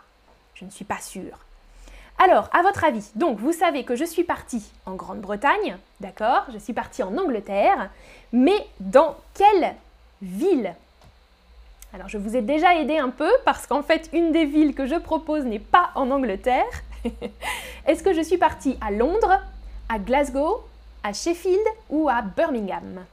Je 0.54 0.64
ne 0.64 0.70
suis 0.70 0.84
pas 0.84 1.00
sûre. 1.00 1.38
Alors, 2.18 2.48
à 2.52 2.62
votre 2.62 2.84
avis, 2.84 3.10
donc 3.14 3.38
vous 3.38 3.52
savez 3.52 3.84
que 3.84 3.94
je 3.94 4.04
suis 4.04 4.24
partie 4.24 4.64
en 4.86 4.94
Grande-Bretagne, 4.94 5.76
d'accord 6.00 6.46
Je 6.52 6.58
suis 6.58 6.72
partie 6.72 7.02
en 7.02 7.16
Angleterre, 7.18 7.90
mais 8.32 8.66
dans 8.80 9.16
quelle 9.34 9.74
ville? 10.22 10.74
Alors, 11.92 12.08
je 12.08 12.16
vous 12.16 12.34
ai 12.34 12.40
déjà 12.40 12.74
aidé 12.74 12.96
un 12.96 13.10
peu 13.10 13.30
parce 13.44 13.66
qu'en 13.66 13.82
fait, 13.82 14.08
une 14.14 14.32
des 14.32 14.46
villes 14.46 14.74
que 14.74 14.86
je 14.86 14.96
propose 14.96 15.44
n'est 15.44 15.58
pas 15.58 15.90
en 15.94 16.10
Angleterre. 16.10 16.64
Est-ce 17.86 18.02
que 18.02 18.14
je 18.14 18.22
suis 18.22 18.38
partie 18.38 18.78
à 18.80 18.90
Londres, 18.90 19.38
à 19.90 19.98
Glasgow, 19.98 20.64
à 21.06 21.12
Sheffield 21.12 21.64
ou 21.88 22.08
à 22.08 22.20
Birmingham 22.20 23.04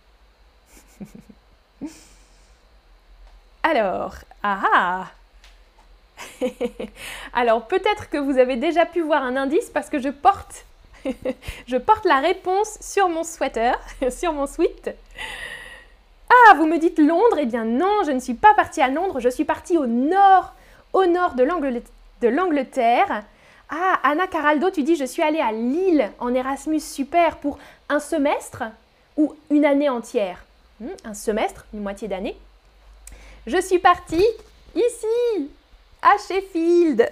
Alors, 3.64 4.16
ah, 4.42 5.06
Alors 7.34 7.68
peut-être 7.68 8.10
que 8.10 8.18
vous 8.18 8.40
avez 8.40 8.56
déjà 8.56 8.88
pu 8.88 9.02
voir 9.02 9.22
un 9.22 9.36
indice 9.36 9.70
parce 9.70 9.90
que 9.90 10.00
je 10.00 10.10
porte, 10.10 10.66
je 11.68 11.78
porte 11.78 12.06
la 12.06 12.20
réponse 12.20 12.80
sur 12.82 13.10
mon 13.10 13.24
sweater, 13.24 13.80
sur 14.10 14.34
mon 14.34 14.48
sweat. 14.48 14.96
Ah, 16.30 16.56
vous 16.56 16.66
me 16.66 16.80
dites 16.80 16.98
Londres? 16.98 17.38
Eh 17.40 17.46
bien 17.46 17.64
non, 17.64 18.04
je 18.06 18.12
ne 18.12 18.20
suis 18.20 18.34
pas 18.34 18.56
partie 18.56 18.82
à 18.82 18.88
Londres, 18.88 19.20
je 19.20 19.30
suis 19.30 19.46
partie 19.46 19.78
au 19.78 19.86
nord, 19.86 20.54
au 20.94 21.06
nord 21.06 21.36
de 21.36 21.44
l'Angleterre. 22.28 23.24
Ah, 23.76 24.00
Anna 24.04 24.28
Caraldo, 24.28 24.70
tu 24.70 24.84
dis 24.84 24.96
je 24.96 25.04
suis 25.04 25.24
allée 25.24 25.40
à 25.40 25.52
Lille 25.52 26.12
en 26.20 26.32
Erasmus 26.32 26.80
super 26.80 27.38
pour 27.38 27.58
un 27.90 28.00
semestre 28.00 28.66
ou 29.18 29.34
une 29.50 29.66
année 29.66 29.90
entière 29.90 30.46
hmm, 30.80 30.90
Un 31.06 31.16
semestre, 31.16 31.66
une 31.74 31.82
moitié 31.82 32.08
d'année. 32.08 32.38
Je 33.48 33.60
suis 33.60 33.80
partie 33.80 34.28
ici, 34.76 35.50
à 36.04 36.12
Sheffield. 36.20 37.10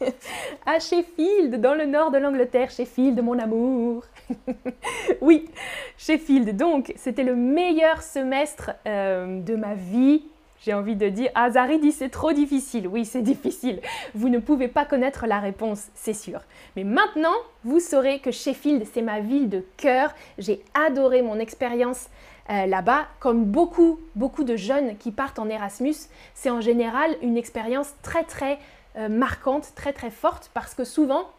à 0.66 0.80
Sheffield, 0.80 1.60
dans 1.60 1.74
le 1.74 1.86
nord 1.86 2.10
de 2.10 2.18
l'Angleterre. 2.18 2.70
Sheffield, 2.70 3.22
mon 3.22 3.38
amour. 3.38 4.02
oui, 5.20 5.48
Sheffield. 5.96 6.56
Donc, 6.56 6.92
c'était 6.96 7.22
le 7.22 7.36
meilleur 7.36 8.02
semestre 8.02 8.72
euh, 8.88 9.40
de 9.40 9.54
ma 9.54 9.74
vie. 9.74 10.24
J'ai 10.64 10.74
envie 10.74 10.94
de 10.94 11.08
dire, 11.08 11.30
ah, 11.34 11.50
Zari 11.50 11.80
dit 11.80 11.92
c'est 11.92 12.08
trop 12.08 12.32
difficile. 12.32 12.86
Oui, 12.86 13.04
c'est 13.04 13.22
difficile. 13.32 13.80
Vous 14.14 14.28
ne 14.28 14.38
pouvez 14.38 14.68
pas 14.68 14.84
connaître 14.84 15.26
la 15.26 15.40
réponse, 15.40 15.88
c'est 15.94 16.14
sûr. 16.14 16.40
Mais 16.76 16.84
maintenant, 16.84 17.34
vous 17.64 17.80
saurez 17.80 18.20
que 18.20 18.30
Sheffield, 18.30 18.86
c'est 18.92 19.02
ma 19.02 19.20
ville 19.20 19.48
de 19.48 19.64
cœur. 19.76 20.14
J'ai 20.38 20.62
adoré 20.74 21.22
mon 21.22 21.38
expérience 21.38 22.08
euh, 22.50 22.66
là-bas, 22.66 23.06
comme 23.20 23.44
beaucoup, 23.44 24.00
beaucoup 24.16 24.44
de 24.44 24.56
jeunes 24.56 24.96
qui 24.98 25.12
partent 25.12 25.38
en 25.38 25.48
Erasmus, 25.48 25.94
c'est 26.34 26.50
en 26.50 26.60
général 26.60 27.16
une 27.22 27.36
expérience 27.36 27.94
très, 28.02 28.24
très 28.24 28.58
euh, 28.96 29.08
marquante, 29.08 29.72
très, 29.76 29.92
très 29.92 30.10
forte, 30.10 30.50
parce 30.52 30.74
que 30.74 30.82
souvent, 30.84 31.30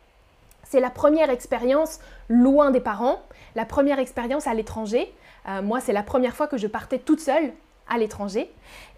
c'est 0.63 0.79
la 0.79 0.89
première 0.89 1.29
expérience 1.29 1.99
loin 2.29 2.71
des 2.71 2.79
parents, 2.79 3.21
la 3.55 3.65
première 3.65 3.99
expérience 3.99 4.47
à 4.47 4.53
l'étranger. 4.53 5.13
Euh, 5.47 5.61
moi, 5.61 5.81
c'est 5.81 5.93
la 5.93 6.03
première 6.03 6.35
fois 6.35 6.47
que 6.47 6.57
je 6.57 6.67
partais 6.67 6.99
toute 6.99 7.19
seule 7.19 7.51
à 7.89 7.97
l'étranger. 7.97 8.49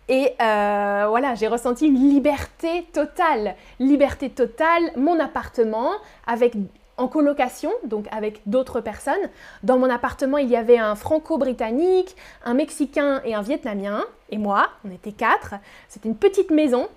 Et 0.08 0.34
voilà, 0.38 1.36
j'ai 1.36 1.48
ressenti 1.48 1.88
une 1.88 2.10
liberté 2.10 2.88
totale. 2.94 3.56
Liberté 3.80 4.30
totale, 4.30 4.92
mon 4.96 5.20
appartement 5.20 5.92
avec 6.28 6.56
en 6.98 7.08
colocation, 7.08 7.72
donc 7.84 8.08
avec 8.12 8.42
d'autres 8.46 8.82
personnes. 8.82 9.14
Dans 9.64 9.78
mon 9.78 9.90
appartement, 9.90 10.38
il 10.38 10.50
y 10.50 10.56
avait 10.56 10.78
un 10.78 10.96
franco-britannique, 10.96 12.16
un 12.44 12.54
mexicain 12.54 13.22
et 13.26 13.36
un 13.36 13.42
vietnamien, 13.42 14.04
et 14.30 14.38
moi, 14.38 14.70
on 14.86 14.92
était 14.92 15.12
quatre. 15.12 15.56
C'était 15.90 16.10
une 16.10 16.16
petite 16.16 16.52
maison. 16.52 16.88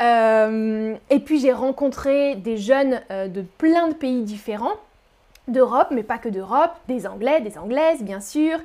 Euh, 0.00 0.94
et 1.10 1.18
puis 1.18 1.40
j'ai 1.40 1.52
rencontré 1.52 2.36
des 2.36 2.56
jeunes 2.56 3.00
euh, 3.10 3.26
de 3.26 3.42
plein 3.42 3.88
de 3.88 3.94
pays 3.94 4.22
différents, 4.22 4.76
d'Europe, 5.48 5.88
mais 5.90 6.02
pas 6.02 6.18
que 6.18 6.28
d'Europe, 6.28 6.72
des 6.86 7.06
Anglais, 7.06 7.40
des 7.40 7.58
Anglaises, 7.58 8.02
bien 8.02 8.20
sûr. 8.20 8.58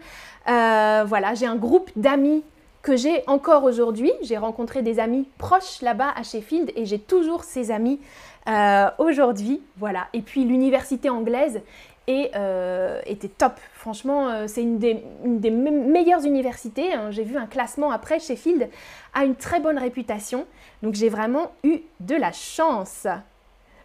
Euh, 0.50 1.04
voilà, 1.08 1.34
j'ai 1.34 1.46
un 1.46 1.56
groupe 1.56 1.90
d'amis 1.96 2.44
que 2.84 2.98
j'ai 2.98 3.24
encore 3.28 3.63
aujourd'hui. 3.63 4.12
J'ai 4.22 4.38
rencontré 4.38 4.84
des 4.84 5.00
amis 5.00 5.28
proches 5.40 5.82
là-bas 5.82 6.13
à 6.16 6.22
Sheffield 6.22 6.72
et 6.75 6.86
j'ai 6.86 7.00
toujours 7.00 7.44
ces 7.44 7.72
amis 7.72 8.00
euh, 8.48 8.90
aujourd'hui, 8.98 9.62
voilà. 9.78 10.08
Et 10.13 10.22
puis 10.22 10.44
l'université 10.44 11.10
anglaise 11.10 11.62
euh, 12.10 13.02
était 13.06 13.30
top. 13.30 13.54
Franchement, 13.74 14.28
euh, 14.28 14.46
c'est 14.48 14.62
une 14.62 14.78
des, 14.80 15.02
meilleures 15.50 16.25
universités. 16.25 16.94
Hein. 16.94 17.10
J'ai 17.12 17.24
vu 17.24 17.38
un 17.38 17.48
classement 17.48 17.90
après. 17.92 18.20
Sheffield 18.20 18.70
a 19.13 19.24
une 19.24 19.36
très 19.36 19.62
bonne 19.62 19.78
réputation. 19.78 20.46
Donc 20.84 20.96
j'ai 20.96 21.08
vraiment 21.08 21.54
eu 21.63 21.80
de 22.02 22.16
la 22.16 22.34
chance. 22.34 23.08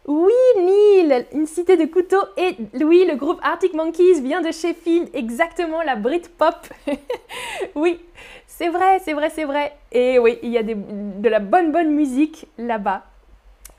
Oui, 0.09 0.33
Neil, 0.57 1.27
une 1.35 1.47
cité 1.47 1.77
de 1.77 1.85
couteaux. 1.85 2.25
Et 2.39 2.57
oui, 2.83 3.07
le 3.07 3.15
groupe 3.15 3.41
Arctic 3.43 3.75
Monkeys 3.75 4.23
vient 4.23 4.41
de 4.41 4.51
Sheffield, 4.51 5.11
exactement, 5.13 5.83
la 5.83 5.97
Britpop. 5.97 6.67
oui, 7.75 8.01
c'est 8.47 8.71
vrai, 8.71 9.01
c'est 9.05 9.13
vrai, 9.13 9.29
c'est 9.29 9.45
vrai. 9.45 9.77
Et 9.93 10.19
oui, 10.19 10.39
il 10.43 10.49
y 10.49 10.57
a 10.57 10.63
de 10.63 11.29
la 11.29 11.41
bonne, 11.41 11.73
bonne 11.73 11.91
musique 11.91 12.47
là-bas. 12.57 13.05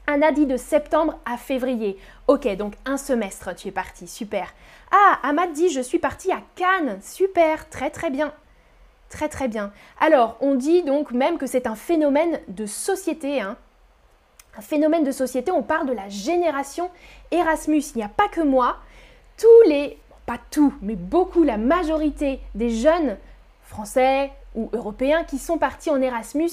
Anna 0.05 0.31
dit 0.31 0.45
de 0.45 0.55
septembre 0.55 1.17
à 1.25 1.35
février. 1.35 1.97
Ok, 2.27 2.47
donc 2.57 2.73
un 2.85 2.97
semestre, 2.97 3.55
tu 3.55 3.69
es 3.69 3.71
parti, 3.71 4.07
super. 4.07 4.53
Ah, 4.91 5.17
Ahmad 5.23 5.51
dit 5.51 5.69
je 5.69 5.81
suis 5.81 5.97
parti 5.97 6.31
à 6.31 6.43
Cannes, 6.55 6.99
super, 7.01 7.67
très 7.69 7.89
très 7.89 8.11
bien. 8.11 8.31
Très 9.09 9.29
très 9.29 9.47
bien. 9.47 9.71
Alors, 9.99 10.37
on 10.41 10.53
dit 10.53 10.83
donc 10.83 11.11
même 11.11 11.39
que 11.39 11.47
c'est 11.47 11.65
un 11.65 11.73
phénomène 11.73 12.39
de 12.49 12.67
société. 12.67 13.41
Hein. 13.41 13.57
Phénomène 14.61 15.03
de 15.03 15.11
société, 15.11 15.51
on 15.51 15.63
parle 15.63 15.87
de 15.87 15.93
la 15.93 16.09
génération 16.09 16.89
Erasmus. 17.31 17.83
Il 17.95 17.97
n'y 17.97 18.03
a 18.03 18.09
pas 18.09 18.27
que 18.27 18.41
moi. 18.41 18.77
Tous 19.37 19.69
les, 19.69 19.97
pas 20.25 20.39
tous, 20.51 20.73
mais 20.81 20.95
beaucoup, 20.95 21.43
la 21.43 21.57
majorité 21.57 22.39
des 22.55 22.69
jeunes 22.69 23.17
français 23.63 24.31
ou 24.55 24.69
européens 24.73 25.23
qui 25.23 25.37
sont 25.37 25.57
partis 25.57 25.89
en 25.89 26.01
Erasmus 26.01 26.51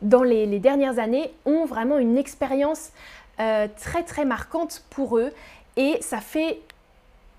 dans 0.00 0.22
les, 0.22 0.58
dernières 0.58 0.98
années 0.98 1.32
ont 1.44 1.64
vraiment 1.64 1.98
une 1.98 2.18
expérience 2.18 2.90
euh, 3.40 3.68
très 3.80 4.02
très 4.02 4.24
marquante 4.24 4.84
pour 4.90 5.18
eux 5.18 5.32
et 5.76 5.98
ça 6.00 6.20
fait 6.20 6.60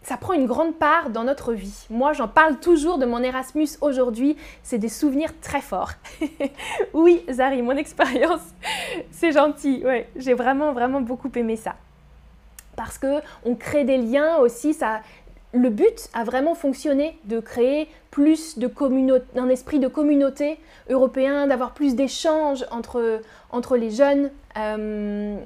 ça 0.04 0.18
prend 0.18 0.34
une 0.34 0.46
grande 0.46 0.76
part 0.76 1.10
dans 1.10 1.24
notre 1.24 1.54
vie. 1.54 1.86
Moi, 1.90 2.14
j'en 2.14 2.28
parle 2.28 2.60
toujours 2.60 2.98
de 2.98 3.06
mon 3.06 3.24
Erasmus 3.24 3.70
aujourd'hui. 3.82 4.38
C'est 4.62 4.78
des 4.78 4.90
souvenirs 4.90 5.32
très 5.42 5.62
forts. 5.62 5.94
oui, 6.94 7.24
Zari, 7.32 7.62
mon 7.62 7.78
expérience, 7.78 8.42
c'est 9.12 9.32
gentil. 9.32 9.82
Ouais, 9.86 10.10
j'ai 10.16 10.34
vraiment, 10.34 10.74
vraiment 10.74 11.02
beaucoup 11.02 11.32
aimé 11.36 11.56
ça. 11.56 11.76
Parce 12.76 12.98
que 12.98 13.22
on 13.46 13.56
crée 13.56 13.86
des 13.86 13.98
liens 13.98 14.38
aussi. 14.38 14.74
Ça, 14.74 15.02
le 15.54 15.70
but 15.70 16.10
a 16.14 16.24
vraiment 16.24 16.56
fonctionné 16.56 17.18
de 17.26 17.40
créer 17.40 17.88
plus 18.12 18.58
de 18.58 18.68
communauté, 18.68 19.26
un 19.40 19.50
esprit 19.50 19.80
de 19.80 19.88
communauté 19.88 20.60
européen, 20.90 21.48
d'avoir 21.48 21.74
plus 21.74 21.96
d'échanges 21.96 22.66
entre, 22.72 23.22
entre 23.52 23.78
les 23.78 23.92
jeunes. 23.92 24.32
Euh, 24.58 25.38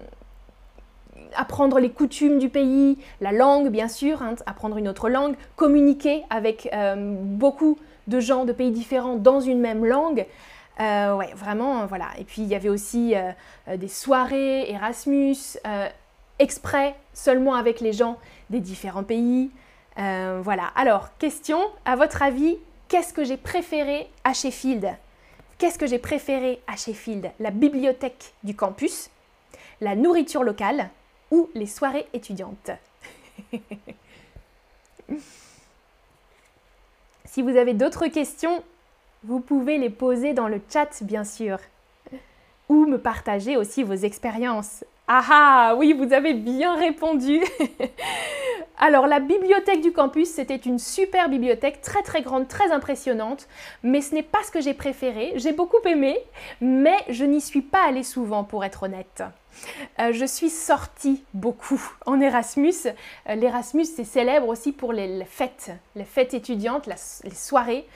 apprendre 1.38 1.79
les 1.79 1.91
coutumes 1.91 2.39
du 2.39 2.50
pays, 2.50 2.98
la 3.22 3.32
langue 3.32 3.70
bien 3.70 3.88
sûr, 3.88 4.22
hein, 4.22 4.36
apprendre 4.46 4.77
une 4.77 4.88
autre 4.88 5.10
langue, 5.10 5.36
communiquer 5.56 6.24
avec 6.29 6.70
euh, 6.74 6.96
beaucoup 6.98 7.77
de 8.08 8.20
gens 8.20 8.46
de 8.46 8.51
pays 8.51 8.72
différents 8.72 9.15
dans 9.15 9.39
une 9.39 9.60
même 9.60 9.86
langue. 9.86 10.25
Euh, 10.79 11.15
ouais, 11.15 11.34
vraiment, 11.36 11.86
voilà. 11.86 12.08
Et 12.20 12.24
puis 12.24 12.41
il 12.41 12.48
y 12.48 12.56
avait 12.56 12.70
aussi 12.70 13.15
euh, 13.15 13.77
des 13.77 13.88
soirées 13.88 14.70
Erasmus, 14.72 15.36
exprès 16.39 16.96
seulement 17.13 17.56
avec 17.56 17.79
les 17.82 17.94
gens 17.94 18.17
des 18.50 18.60
différents 18.60 19.03
pays. 19.03 19.50
voilà. 19.96 20.72
Alors, 20.75 21.10
question, 21.17 21.60
à 21.86 21.96
votre 21.96 22.22
avis, 22.22 22.58
qu'est-ce 22.88 23.13
que 23.13 23.24
j'ai 23.24 23.38
préféré 23.38 24.08
à 24.24 24.34
Sheffield? 24.34 24.88
Qu'est-ce 25.58 25.79
que 25.79 25.88
j'ai 25.88 25.98
préféré 25.98 26.62
à 26.67 26.75
Sheffield? 26.75 27.32
La 27.39 27.50
bibliothèque 27.50 28.34
du 28.44 28.56
campus, 28.56 29.10
la 29.82 29.96
nourriture 29.96 30.44
locale 30.44 30.91
ou 31.31 31.50
les 31.53 31.65
soirées 31.65 32.07
étudiantes. 32.13 32.72
si 37.25 37.41
vous 37.41 37.55
avez 37.57 37.74
d'autres 37.74 38.07
questions, 38.07 38.63
vous 39.24 39.39
pouvez 39.39 39.77
les 39.77 39.89
poser 39.89 40.34
dans 40.34 40.48
le 40.48 40.62
chat, 40.72 41.03
bien 41.03 41.24
sûr. 41.24 41.60
Ou 42.69 42.86
me 42.86 42.98
partager 42.98 43.57
aussi 43.57 43.84
vos 43.84 43.93
expériences. 43.93 44.84
Ah 45.07 45.24
ah, 45.29 45.75
oui, 45.77 45.93
vous 45.93 46.12
avez 46.12 46.34
bien 46.34 46.75
répondu. 46.75 47.41
Alors 48.77 49.07
la 49.07 49.19
bibliothèque 49.19 49.81
du 49.81 49.91
campus, 49.91 50.29
c'était 50.29 50.57
une 50.57 50.77
super 50.77 51.29
bibliothèque, 51.29 51.81
très 51.81 52.03
très 52.03 52.22
grande, 52.22 52.48
très 52.48 52.72
impressionnante, 52.72 53.48
mais 53.84 54.01
ce 54.01 54.13
n'est 54.13 54.24
pas 54.24 54.43
ce 54.43 54.51
que 54.51 54.62
j'ai 54.62 54.74
préféré. 54.74 55.31
J'ai 55.36 55.53
beaucoup 55.53 55.79
aimé, 55.86 56.17
mais 56.62 56.98
je 57.10 57.24
n'y 57.24 57.41
suis 57.41 57.62
pas 57.62 57.88
allée 57.88 58.03
souvent 58.03 58.43
pour 58.43 58.65
être 58.65 58.84
honnête. 58.84 59.24
Euh, 59.99 60.11
je 60.13 60.25
suis 60.25 60.49
sortie 60.49 61.23
beaucoup 61.33 61.81
en 62.05 62.19
Erasmus. 62.19 62.73
Euh, 63.29 63.35
L'Erasmus, 63.35 63.85
c'est 63.85 64.03
célèbre 64.03 64.47
aussi 64.47 64.71
pour 64.71 64.93
les, 64.93 65.23
fêtes, 65.25 65.71
les 65.95 66.05
fêtes 66.05 66.33
étudiantes, 66.33 66.87
les 66.87 67.35
soirées. 67.35 67.87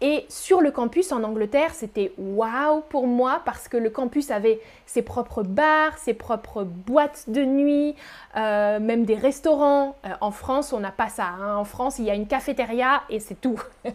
Et 0.00 0.26
sur 0.28 0.60
le 0.60 0.70
campus 0.70 1.12
en 1.12 1.22
Angleterre, 1.22 1.72
c'était 1.72 2.12
waouh 2.18 2.82
pour 2.90 3.06
moi 3.06 3.40
parce 3.44 3.68
que 3.68 3.76
le 3.76 3.90
campus 3.90 4.30
avait 4.30 4.60
ses 4.86 5.02
propres 5.02 5.42
bars, 5.44 5.96
ses 5.98 6.14
propres 6.14 6.64
boîtes 6.64 7.24
de 7.28 7.44
nuit, 7.44 7.94
euh, 8.36 8.80
même 8.80 9.04
des 9.04 9.14
restaurants. 9.14 9.96
En 10.20 10.32
France, 10.32 10.72
on 10.72 10.80
n'a 10.80 10.90
pas 10.90 11.08
ça. 11.08 11.28
Hein. 11.28 11.56
En 11.56 11.64
France, 11.64 12.00
il 12.00 12.04
y 12.04 12.10
a 12.10 12.14
une 12.14 12.26
cafétéria 12.26 13.02
et 13.08 13.20
c'est 13.20 13.40
tout. 13.40 13.58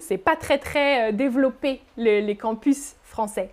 c'est 0.00 0.18
pas 0.18 0.36
très 0.36 0.58
très 0.58 1.12
développé 1.12 1.80
les 1.96 2.36
campus 2.36 2.94
français. 3.02 3.50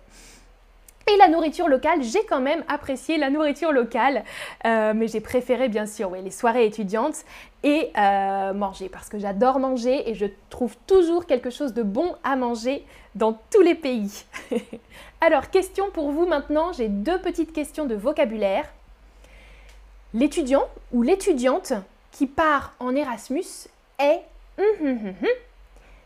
Et 1.10 1.16
la 1.16 1.28
nourriture 1.28 1.68
locale, 1.68 2.02
j'ai 2.02 2.24
quand 2.24 2.40
même 2.40 2.64
apprécié 2.68 3.18
la 3.18 3.30
nourriture 3.30 3.72
locale, 3.72 4.24
euh, 4.64 4.92
mais 4.94 5.08
j'ai 5.08 5.20
préféré 5.20 5.68
bien 5.68 5.86
sûr 5.86 6.10
les 6.10 6.30
soirées 6.30 6.66
étudiantes 6.66 7.24
et 7.62 7.90
euh, 7.98 8.52
manger, 8.52 8.88
parce 8.88 9.08
que 9.08 9.18
j'adore 9.18 9.58
manger 9.58 10.08
et 10.08 10.14
je 10.14 10.26
trouve 10.50 10.76
toujours 10.86 11.26
quelque 11.26 11.50
chose 11.50 11.74
de 11.74 11.82
bon 11.82 12.14
à 12.24 12.36
manger 12.36 12.84
dans 13.14 13.38
tous 13.50 13.62
les 13.62 13.74
pays. 13.74 14.24
Alors, 15.20 15.50
question 15.50 15.90
pour 15.90 16.10
vous 16.10 16.26
maintenant, 16.26 16.72
j'ai 16.72 16.88
deux 16.88 17.20
petites 17.20 17.52
questions 17.52 17.86
de 17.86 17.94
vocabulaire. 17.94 18.66
L'étudiant 20.14 20.68
ou 20.92 21.02
l'étudiante 21.02 21.72
qui 22.10 22.26
part 22.26 22.74
en 22.78 22.94
Erasmus 22.94 23.68
est... 23.98 24.20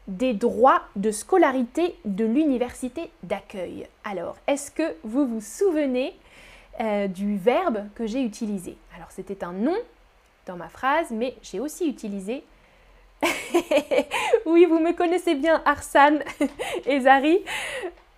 Des 0.08 0.34
droits 0.34 0.82
de 0.94 1.10
scolarité 1.10 1.96
de 2.04 2.24
l'université 2.24 3.10
d'accueil. 3.22 3.88
Alors, 4.04 4.36
est-ce 4.46 4.70
que 4.70 4.94
vous 5.02 5.26
vous 5.26 5.40
souvenez 5.40 6.16
euh, 6.80 7.08
du 7.08 7.36
verbe 7.36 7.88
que 7.94 8.06
j'ai 8.06 8.22
utilisé? 8.22 8.76
Alors, 8.94 9.10
c'était 9.10 9.42
un 9.42 9.52
nom 9.52 9.76
dans 10.46 10.56
ma 10.56 10.68
phrase, 10.68 11.10
mais 11.10 11.36
j'ai 11.42 11.60
aussi 11.60 11.88
utilisé... 11.88 12.44
oui, 14.46 14.66
vous 14.66 14.78
me 14.78 14.92
connaissez 14.92 15.34
bien, 15.34 15.62
Arsane 15.64 16.22
et 16.86 17.00
Zari. 17.00 17.40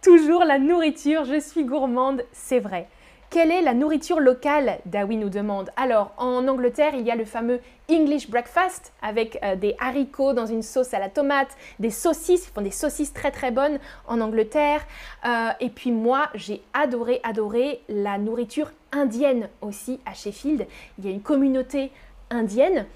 Toujours 0.03 0.45
la 0.45 0.59
nourriture, 0.59 1.25
je 1.25 1.41
suis 1.41 1.65
gourmande, 1.65 2.25
c'est 2.33 2.61
vrai. 2.61 2.89
Quelle 3.31 3.51
est 3.51 3.61
la 3.61 3.75
nourriture 3.75 4.21
locale 4.21 4.79
Dawi 4.87 5.19
nous 5.19 5.29
demande. 5.29 5.69
Alors, 5.77 6.13
en 6.17 6.49
Angleterre, 6.49 6.95
il 6.95 7.03
y 7.03 7.11
a 7.11 7.15
le 7.15 7.27
fameux 7.27 7.61
English 7.91 8.31
breakfast 8.31 8.95
avec 9.03 9.39
euh, 9.43 9.55
des 9.55 9.77
haricots 9.79 10.33
dans 10.33 10.47
une 10.47 10.63
sauce 10.63 10.95
à 10.95 10.99
la 10.99 11.11
tomate, 11.11 11.55
des 11.79 11.91
saucisses, 11.91 12.47
ils 12.47 12.53
font 12.55 12.63
des 12.63 12.71
saucisses 12.71 13.13
très 13.13 13.31
très 13.31 13.51
bonnes 13.51 13.81
en 14.07 14.23
Angleterre. 14.23 14.81
Euh, 15.27 15.51
et 15.61 15.69
puis 15.69 15.93
moi, 15.93 16.31
j'ai 16.35 16.63
adoré, 16.73 17.21
adoré 17.23 17.83
la 17.91 18.17
nourriture 18.17 18.73
indienne 18.93 19.51
aussi 19.61 20.01
à 20.07 20.15
Sheffield. 20.15 20.67
Il 20.99 21.05
y 21.05 21.09
a 21.09 21.11
une 21.11 21.21
communauté 21.21 21.93
indienne. 22.31 22.87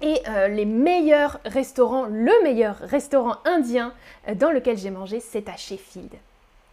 Et 0.00 0.20
euh, 0.28 0.48
les 0.48 0.64
meilleurs 0.64 1.38
restaurants, 1.44 2.06
le 2.06 2.42
meilleur 2.42 2.76
restaurant 2.78 3.36
indien 3.44 3.92
dans 4.34 4.50
lequel 4.50 4.76
j'ai 4.76 4.90
mangé, 4.90 5.20
c'est 5.20 5.48
à 5.48 5.56
Sheffield. 5.56 6.10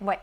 Ouais, 0.02 0.18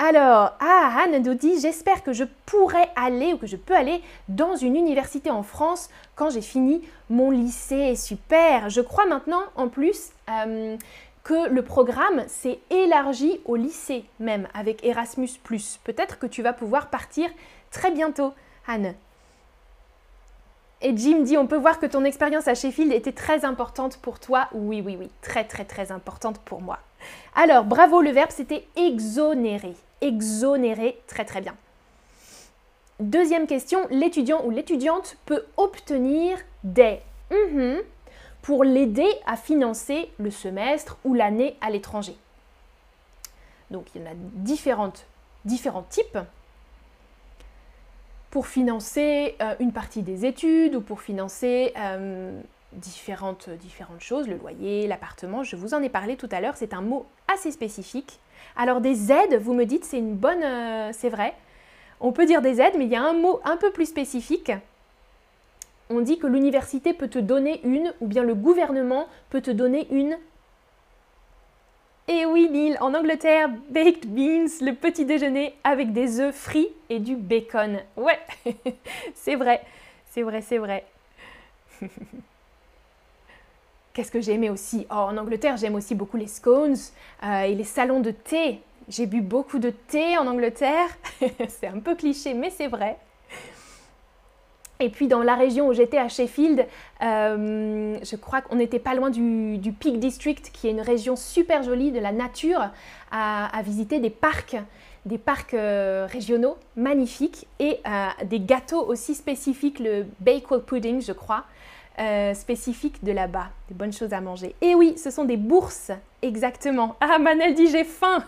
alors, 0.00 0.52
ah, 0.60 1.02
Anne 1.02 1.24
nous 1.24 1.34
dit 1.34 1.58
J'espère 1.60 2.04
que 2.04 2.12
je 2.12 2.22
pourrai 2.46 2.88
aller 2.94 3.32
ou 3.32 3.36
que 3.36 3.48
je 3.48 3.56
peux 3.56 3.74
aller 3.74 4.00
dans 4.28 4.54
une 4.54 4.76
université 4.76 5.28
en 5.28 5.42
France 5.42 5.90
quand 6.14 6.30
j'ai 6.30 6.40
fini 6.40 6.82
mon 7.10 7.32
lycée. 7.32 7.96
Super 7.96 8.70
Je 8.70 8.80
crois 8.80 9.06
maintenant 9.06 9.42
en 9.56 9.68
plus 9.68 10.10
euh, 10.30 10.76
que 11.24 11.48
le 11.48 11.62
programme 11.62 12.22
s'est 12.28 12.60
élargi 12.70 13.40
au 13.44 13.56
lycée 13.56 14.04
même 14.20 14.46
avec 14.54 14.84
Erasmus. 14.84 15.30
Peut-être 15.82 16.20
que 16.20 16.26
tu 16.26 16.42
vas 16.42 16.52
pouvoir 16.52 16.90
partir 16.90 17.28
très 17.72 17.90
bientôt, 17.90 18.32
Anne. 18.68 18.94
Et 20.80 20.96
Jim 20.96 21.22
dit, 21.22 21.36
on 21.36 21.48
peut 21.48 21.56
voir 21.56 21.80
que 21.80 21.86
ton 21.86 22.04
expérience 22.04 22.46
à 22.46 22.54
Sheffield 22.54 22.92
était 22.92 23.10
très 23.10 23.44
importante 23.44 23.96
pour 23.96 24.20
toi. 24.20 24.48
Oui, 24.52 24.80
oui, 24.80 24.96
oui, 24.96 25.10
très, 25.22 25.42
très, 25.42 25.64
très 25.64 25.90
importante 25.90 26.38
pour 26.38 26.60
moi. 26.60 26.78
Alors, 27.34 27.64
bravo, 27.64 28.00
le 28.00 28.12
verbe, 28.12 28.30
c'était 28.30 28.64
exonérer 28.76 29.74
exonérer 30.00 31.00
très 31.06 31.24
très 31.24 31.40
bien. 31.40 31.56
Deuxième 33.00 33.46
question, 33.46 33.86
l'étudiant 33.90 34.44
ou 34.44 34.50
l'étudiante 34.50 35.16
peut 35.24 35.44
obtenir 35.56 36.38
des 36.64 37.00
pour 38.42 38.64
l'aider 38.64 39.10
à 39.26 39.36
financer 39.36 40.10
le 40.18 40.30
semestre 40.30 40.96
ou 41.04 41.14
l'année 41.14 41.56
à 41.60 41.70
l'étranger. 41.70 42.16
Donc 43.70 43.86
il 43.94 44.00
y 44.00 44.04
en 44.04 44.10
a 44.10 44.14
différentes, 44.14 45.06
différents 45.44 45.82
types. 45.82 46.18
Pour 48.30 48.46
financer 48.46 49.36
euh, 49.40 49.54
une 49.58 49.72
partie 49.72 50.02
des 50.02 50.26
études 50.26 50.74
ou 50.74 50.80
pour 50.80 51.00
financer 51.00 51.72
euh, 51.76 52.40
différentes 52.72 53.48
choses, 54.00 54.28
le 54.28 54.36
loyer, 54.36 54.86
l'appartement, 54.86 55.42
je 55.44 55.56
vous 55.56 55.74
en 55.74 55.82
ai 55.82 55.88
parlé 55.88 56.16
tout 56.16 56.28
à 56.30 56.40
l'heure, 56.40 56.56
c'est 56.56 56.74
un 56.74 56.82
mot 56.82 57.06
assez 57.32 57.50
spécifique. 57.50 58.18
Alors 58.56 58.80
des 58.80 59.12
aides, 59.12 59.40
vous 59.40 59.54
me 59.54 59.64
dites, 59.64 59.84
c'est 59.84 59.98
une 59.98 60.14
bonne... 60.14 60.42
Euh, 60.42 60.90
c'est 60.92 61.08
vrai. 61.08 61.34
On 62.00 62.12
peut 62.12 62.26
dire 62.26 62.42
des 62.42 62.60
aides, 62.60 62.74
mais 62.76 62.84
il 62.84 62.90
y 62.90 62.96
a 62.96 63.02
un 63.02 63.12
mot 63.12 63.40
un 63.44 63.56
peu 63.56 63.70
plus 63.70 63.86
spécifique. 63.86 64.52
On 65.90 66.00
dit 66.00 66.18
que 66.18 66.26
l'université 66.26 66.92
peut 66.92 67.08
te 67.08 67.18
donner 67.18 67.60
une, 67.64 67.92
ou 68.00 68.06
bien 68.06 68.22
le 68.22 68.34
gouvernement 68.34 69.06
peut 69.30 69.40
te 69.40 69.50
donner 69.50 69.88
une 69.90 70.18
Et 72.06 72.26
oui, 72.26 72.48
Neil, 72.50 72.76
en 72.80 72.94
Angleterre, 72.94 73.48
baked 73.70 74.06
beans, 74.06 74.48
le 74.60 74.72
petit 74.72 75.04
déjeuner 75.04 75.54
avec 75.64 75.92
des 75.92 76.20
œufs 76.20 76.34
frits 76.34 76.68
et 76.90 76.98
du 76.98 77.16
bacon. 77.16 77.78
Ouais, 77.96 78.18
c'est 79.14 79.34
vrai, 79.34 79.62
c'est 80.10 80.22
vrai, 80.22 80.42
c'est 80.42 80.58
vrai. 80.58 80.84
Qu'est-ce 83.98 84.12
que 84.12 84.20
j'ai 84.20 84.34
aimé 84.34 84.48
aussi? 84.48 84.86
Oh, 84.92 84.94
En 84.94 85.16
Angleterre, 85.16 85.56
j'aime 85.56 85.74
aussi 85.74 85.96
beaucoup 85.96 86.16
les 86.16 86.28
scones 86.28 86.76
euh, 87.24 87.40
et 87.40 87.56
les 87.56 87.64
salons 87.64 87.98
de 87.98 88.12
thé. 88.12 88.60
J'ai 88.88 89.06
bu 89.06 89.20
beaucoup 89.20 89.58
de 89.58 89.70
thé 89.70 90.16
en 90.16 90.28
Angleterre. 90.28 90.86
c'est 91.48 91.66
un 91.66 91.80
peu 91.80 91.96
cliché, 91.96 92.32
mais 92.32 92.50
c'est 92.50 92.68
vrai. 92.68 92.96
Et 94.78 94.88
puis 94.88 95.08
dans 95.08 95.24
la 95.24 95.34
région 95.34 95.66
où 95.66 95.72
j'étais 95.72 95.98
à 95.98 96.08
Sheffield, 96.08 96.64
euh, 97.02 97.98
je 98.00 98.14
crois 98.14 98.40
qu'on 98.40 98.54
n'était 98.54 98.78
pas 98.78 98.94
loin 98.94 99.10
du, 99.10 99.72
Peak 99.72 99.98
District, 99.98 100.48
qui 100.52 100.68
est 100.68 100.70
une 100.70 100.80
région 100.80 101.16
super 101.16 101.64
jolie 101.64 101.90
de 101.90 101.98
la 101.98 102.12
nature, 102.12 102.70
à, 103.10 103.50
visiter 103.64 103.98
des 103.98 104.10
parcs, 104.10 104.58
des 105.06 105.18
parcs 105.18 105.54
euh, 105.54 106.06
régionaux 106.08 106.56
magnifiques 106.76 107.48
et 107.58 107.80
des 108.26 108.38
gâteaux 108.38 108.86
aussi 108.86 109.16
spécifiques, 109.16 109.80
le 109.80 110.06
Bakewell 110.20 110.60
Pudding, 110.60 111.02
je 111.02 111.10
crois. 111.10 111.46
Euh, 112.00 112.32
spécifiques 112.32 113.02
de 113.02 113.10
là-bas, 113.10 113.48
des 113.66 113.74
bonnes 113.74 113.92
choses 113.92 114.12
à 114.12 114.20
manger. 114.20 114.54
Et 114.60 114.76
oui, 114.76 114.96
ce 114.96 115.10
sont 115.10 115.24
des 115.24 115.36
bourses, 115.36 115.90
exactement. 116.22 116.94
Ah, 117.00 117.18
Manel 117.18 117.54
dit 117.54 117.66
j'ai 117.66 117.82
faim. 117.82 118.22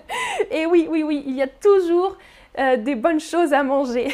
Et 0.50 0.64
oui, 0.64 0.86
oui, 0.88 1.02
oui, 1.02 1.22
il 1.26 1.34
y 1.34 1.42
a 1.42 1.46
toujours 1.46 2.16
euh, 2.58 2.78
des 2.78 2.94
bonnes 2.94 3.20
choses 3.20 3.52
à 3.52 3.62
manger. 3.62 4.08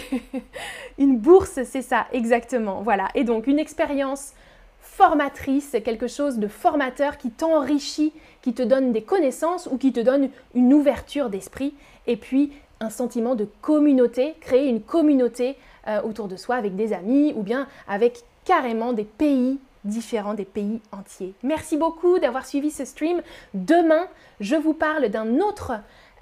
une 0.98 1.18
bourse, 1.18 1.62
c'est 1.62 1.82
ça, 1.82 2.08
exactement. 2.12 2.82
Voilà. 2.82 3.06
Et 3.14 3.22
donc 3.22 3.46
une 3.46 3.60
expérience 3.60 4.32
formatrice, 4.80 5.76
quelque 5.84 6.08
chose 6.08 6.38
de 6.38 6.48
formateur 6.48 7.16
qui 7.16 7.30
t'enrichit, 7.30 8.12
qui 8.42 8.54
te 8.54 8.62
donne 8.62 8.90
des 8.90 9.02
connaissances 9.02 9.68
ou 9.70 9.78
qui 9.78 9.92
te 9.92 10.00
donne 10.00 10.30
une 10.56 10.74
ouverture 10.74 11.30
d'esprit. 11.30 11.74
Et 12.08 12.16
puis 12.16 12.52
un 12.80 12.90
sentiment 12.90 13.36
de 13.36 13.46
communauté, 13.60 14.34
créer 14.40 14.68
une 14.68 14.82
communauté 14.82 15.56
euh, 15.86 16.02
autour 16.02 16.26
de 16.26 16.36
soi 16.36 16.56
avec 16.56 16.74
des 16.74 16.92
amis 16.92 17.32
ou 17.36 17.44
bien 17.44 17.68
avec 17.86 18.24
carrément 18.46 18.94
des 18.94 19.04
pays 19.04 19.58
différents, 19.84 20.34
des 20.34 20.44
pays 20.46 20.80
entiers. 20.92 21.34
Merci 21.42 21.76
beaucoup 21.76 22.18
d'avoir 22.18 22.46
suivi 22.46 22.70
ce 22.70 22.84
stream. 22.84 23.22
Demain, 23.54 24.06
je 24.40 24.56
vous 24.56 24.74
parle 24.74 25.08
d'un 25.08 25.38
autre 25.40 25.72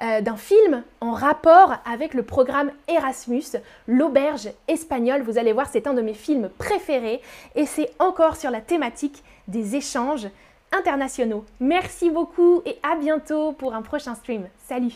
euh, 0.02 0.20
d'un 0.20 0.36
film 0.36 0.82
en 1.00 1.12
rapport 1.12 1.76
avec 1.86 2.14
le 2.14 2.24
programme 2.24 2.72
Erasmus, 2.88 3.44
l'auberge 3.86 4.48
espagnole. 4.66 5.22
Vous 5.22 5.38
allez 5.38 5.52
voir, 5.52 5.68
c'est 5.70 5.86
un 5.86 5.94
de 5.94 6.02
mes 6.02 6.14
films 6.14 6.50
préférés 6.58 7.20
et 7.54 7.64
c'est 7.64 7.90
encore 8.00 8.34
sur 8.34 8.50
la 8.50 8.60
thématique 8.60 9.22
des 9.46 9.76
échanges 9.76 10.26
internationaux. 10.72 11.44
Merci 11.60 12.10
beaucoup 12.10 12.60
et 12.66 12.76
à 12.82 12.96
bientôt 12.96 13.52
pour 13.52 13.72
un 13.72 13.82
prochain 13.82 14.16
stream. 14.16 14.48
Salut 14.66 14.94